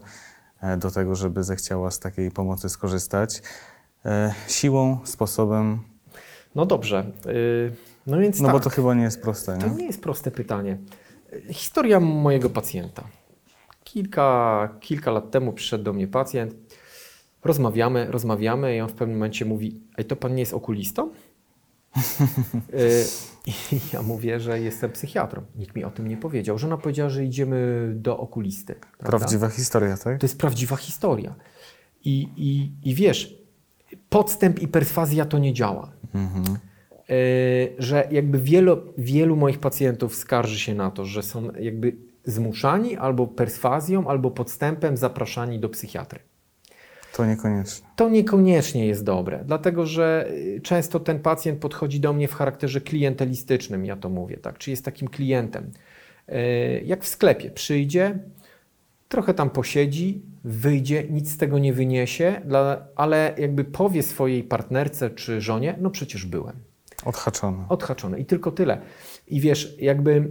[0.77, 3.41] do tego, żeby zechciała z takiej pomocy skorzystać.
[4.47, 5.90] Siłą, sposobem.
[6.55, 7.11] No dobrze.
[7.27, 7.71] Y,
[8.07, 9.63] no więc No tak, bo to chyba nie jest proste, nie?
[9.63, 10.77] To nie jest proste pytanie.
[11.49, 13.03] Historia mojego pacjenta.
[13.83, 16.55] Kilka, kilka lat temu przyszedł do mnie pacjent.
[17.43, 21.09] Rozmawiamy, rozmawiamy i on w pewnym momencie mówi, ej, to pan nie jest okulistą?
[22.73, 23.05] Y,
[23.47, 25.41] I ja mówię, że jestem psychiatrą.
[25.55, 26.57] Nikt mi o tym nie powiedział.
[26.57, 28.75] Żona powiedziała, że idziemy do okulisty.
[28.75, 29.17] Prawda?
[29.17, 30.19] Prawdziwa historia, tak?
[30.19, 31.35] To jest prawdziwa historia.
[32.05, 33.40] I, i, i wiesz,
[34.09, 35.91] podstęp i perswazja to nie działa.
[36.15, 36.57] Mhm.
[37.77, 43.27] Że jakby wielu, wielu moich pacjentów skarży się na to, że są jakby zmuszani albo
[43.27, 46.19] perswazją, albo podstępem zapraszani do psychiatry.
[47.13, 47.87] To niekoniecznie.
[47.95, 52.81] To niekoniecznie jest dobre, dlatego że y, często ten pacjent podchodzi do mnie w charakterze
[52.81, 55.71] klientelistycznym, ja to mówię, tak, czy jest takim klientem.
[56.29, 58.19] Y, jak w sklepie, przyjdzie,
[59.11, 62.41] trochę tam posiedzi, wyjdzie, nic z tego nie wyniesie,
[62.95, 66.55] ale jakby powie swojej partnerce czy żonie, no przecież byłem.
[67.05, 67.65] Odhaczone.
[67.69, 68.81] Odhaczone i tylko tyle.
[69.27, 70.21] I wiesz, jakby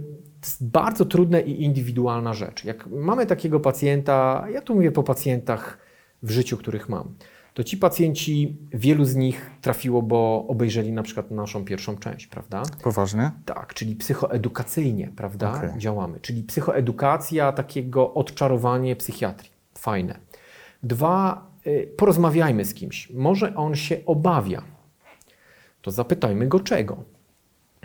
[0.41, 2.65] to jest bardzo trudna i indywidualna rzecz.
[2.65, 5.77] Jak mamy takiego pacjenta, ja tu mówię po pacjentach
[6.23, 7.15] w życiu, których mam.
[7.53, 12.63] To ci pacjenci, wielu z nich trafiło, bo obejrzeli na przykład naszą pierwszą część, prawda?
[12.83, 13.31] Poważnie?
[13.45, 15.53] Tak, czyli psychoedukacyjnie, prawda?
[15.57, 15.69] Okej.
[15.77, 16.19] Działamy.
[16.19, 19.51] Czyli psychoedukacja, takiego odczarowanie psychiatrii.
[19.77, 20.19] Fajne.
[20.83, 23.09] Dwa, y, porozmawiajmy z kimś.
[23.09, 24.63] Może on się obawia.
[25.81, 27.03] To zapytajmy go czego.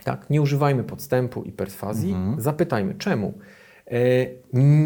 [0.05, 2.17] Tak, nie używajmy podstępu i perswazji.
[2.39, 3.39] Zapytajmy czemu.
[3.87, 4.27] E,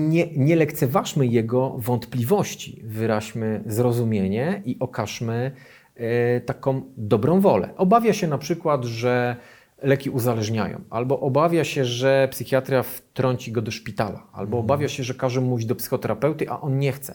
[0.08, 5.52] Nie, nie lekceważmy jego wątpliwości, wyraźmy zrozumienie i okażmy
[5.96, 7.68] e, taką dobrą wolę.
[7.76, 9.36] Obawia się na przykład, że
[9.82, 15.14] leki uzależniają, albo obawia się, że psychiatria wtrąci go do szpitala, albo obawia się, że
[15.14, 17.14] każe mu iść do psychoterapeuty, a on nie chce.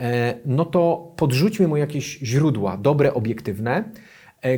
[0.00, 3.84] E, No to podrzućmy mu jakieś źródła, dobre, obiektywne,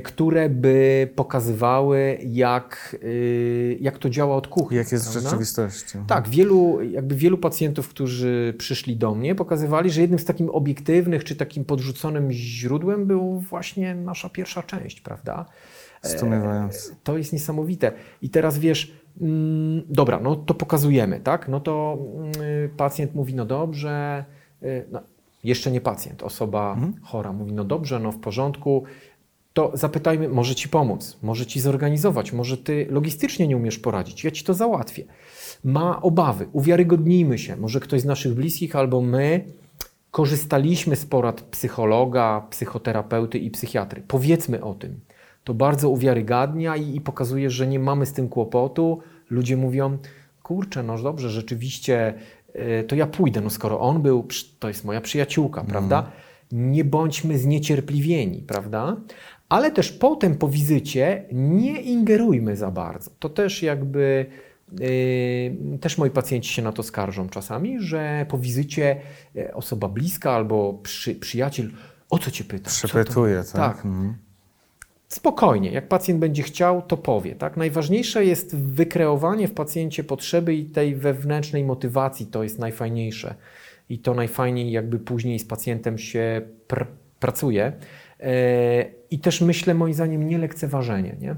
[0.04, 4.76] które by pokazywały, jak, y, jak to działa od kuchni.
[4.76, 5.30] Jak jest w prawda?
[5.30, 5.98] rzeczywistości?
[6.06, 11.24] Tak, wielu, jakby wielu pacjentów, którzy przyszli do mnie, pokazywali, że jednym z takim obiektywnych
[11.24, 15.46] czy takim podrzuconym źródłem był właśnie nasza pierwsza część, prawda?
[16.02, 16.94] Zdumiewające.
[17.04, 17.92] To jest niesamowite.
[18.22, 21.48] I teraz wiesz, mm, dobra, no to pokazujemy, tak?
[21.48, 22.32] No to mm,
[22.76, 24.24] pacjent mówi, no dobrze,
[24.62, 25.00] y, no,
[25.44, 28.84] jeszcze nie pacjent, osoba chora mówi, no dobrze, no w porządku,
[29.56, 34.30] to zapytajmy, może ci pomóc, może ci zorganizować, może ty logistycznie nie umiesz poradzić, ja
[34.30, 35.04] ci to załatwię.
[35.64, 39.44] Ma obawy, uwiarygodnijmy się, może ktoś z naszych bliskich albo my
[40.10, 44.02] korzystaliśmy z porad psychologa, psychoterapeuty i psychiatry.
[44.08, 45.00] Powiedzmy o tym.
[45.44, 49.00] To bardzo uwiarygadnia i, i pokazuje, że nie mamy z tym kłopotu.
[49.30, 49.98] Ludzie mówią,
[50.42, 52.14] kurczę, no dobrze, rzeczywiście,
[52.80, 54.26] y, to ja pójdę, no skoro on był,
[54.58, 56.10] to jest moja przyjaciółka, prawda?
[56.52, 58.96] Nie bądźmy zniecierpliwieni, prawda?
[59.48, 63.10] Ale też potem po wizycie nie ingerujmy za bardzo.
[63.18, 64.26] To też jakby
[64.72, 69.00] Yy, też moi pacjenci się na to skarżą czasami, że po wizycie
[69.36, 71.70] e, osoba bliska albo przy, przyjaciel,
[72.10, 72.70] o co cię pyta?
[72.70, 73.76] Przepytuje, tak?
[73.76, 73.76] Tak.
[73.76, 74.14] Mhm.
[75.08, 77.34] Spokojnie, jak pacjent będzie chciał, to powie.
[77.34, 77.56] Tak?
[77.56, 83.34] Najważniejsze jest wykreowanie w pacjencie potrzeby i tej wewnętrznej motywacji, to jest najfajniejsze.
[83.88, 86.86] I to najfajniej jakby później z pacjentem się pr
[87.20, 87.72] pracuje.
[88.20, 91.16] E, I też myślę, moim zdaniem, nie lekceważenie.
[91.20, 91.36] Nie,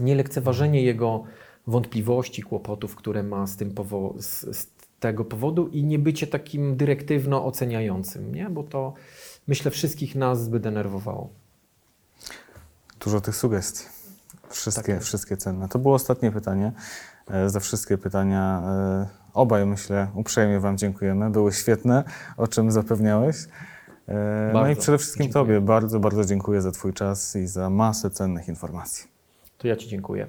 [0.00, 1.24] nie lekceważenie jego
[1.66, 4.66] wątpliwości, kłopotów, które ma z, tym powo- z, z
[5.00, 8.50] tego powodu i nie bycie takim dyrektywno oceniającym, nie?
[8.50, 8.94] bo to
[9.46, 11.28] myślę wszystkich nas by denerwowało.
[13.00, 13.84] Dużo tych sugestii.
[14.50, 15.68] Wszystkie, Tak wszystkie cenne.
[15.68, 16.72] To było ostatnie pytanie.
[17.30, 21.30] E, Za wszystkie pytania e, obaj, myślę, uprzejmie Wam dziękujemy.
[21.30, 22.04] Były świetne,
[22.36, 23.36] o czym zapewniałeś.
[24.08, 25.44] E, No i Bardzo przede wszystkim dziękuję.
[25.44, 29.08] Tobie bardzo, bardzo dziękuję za Twój czas i za masę cennych informacji.
[29.58, 30.26] To ja Ci dziękuję.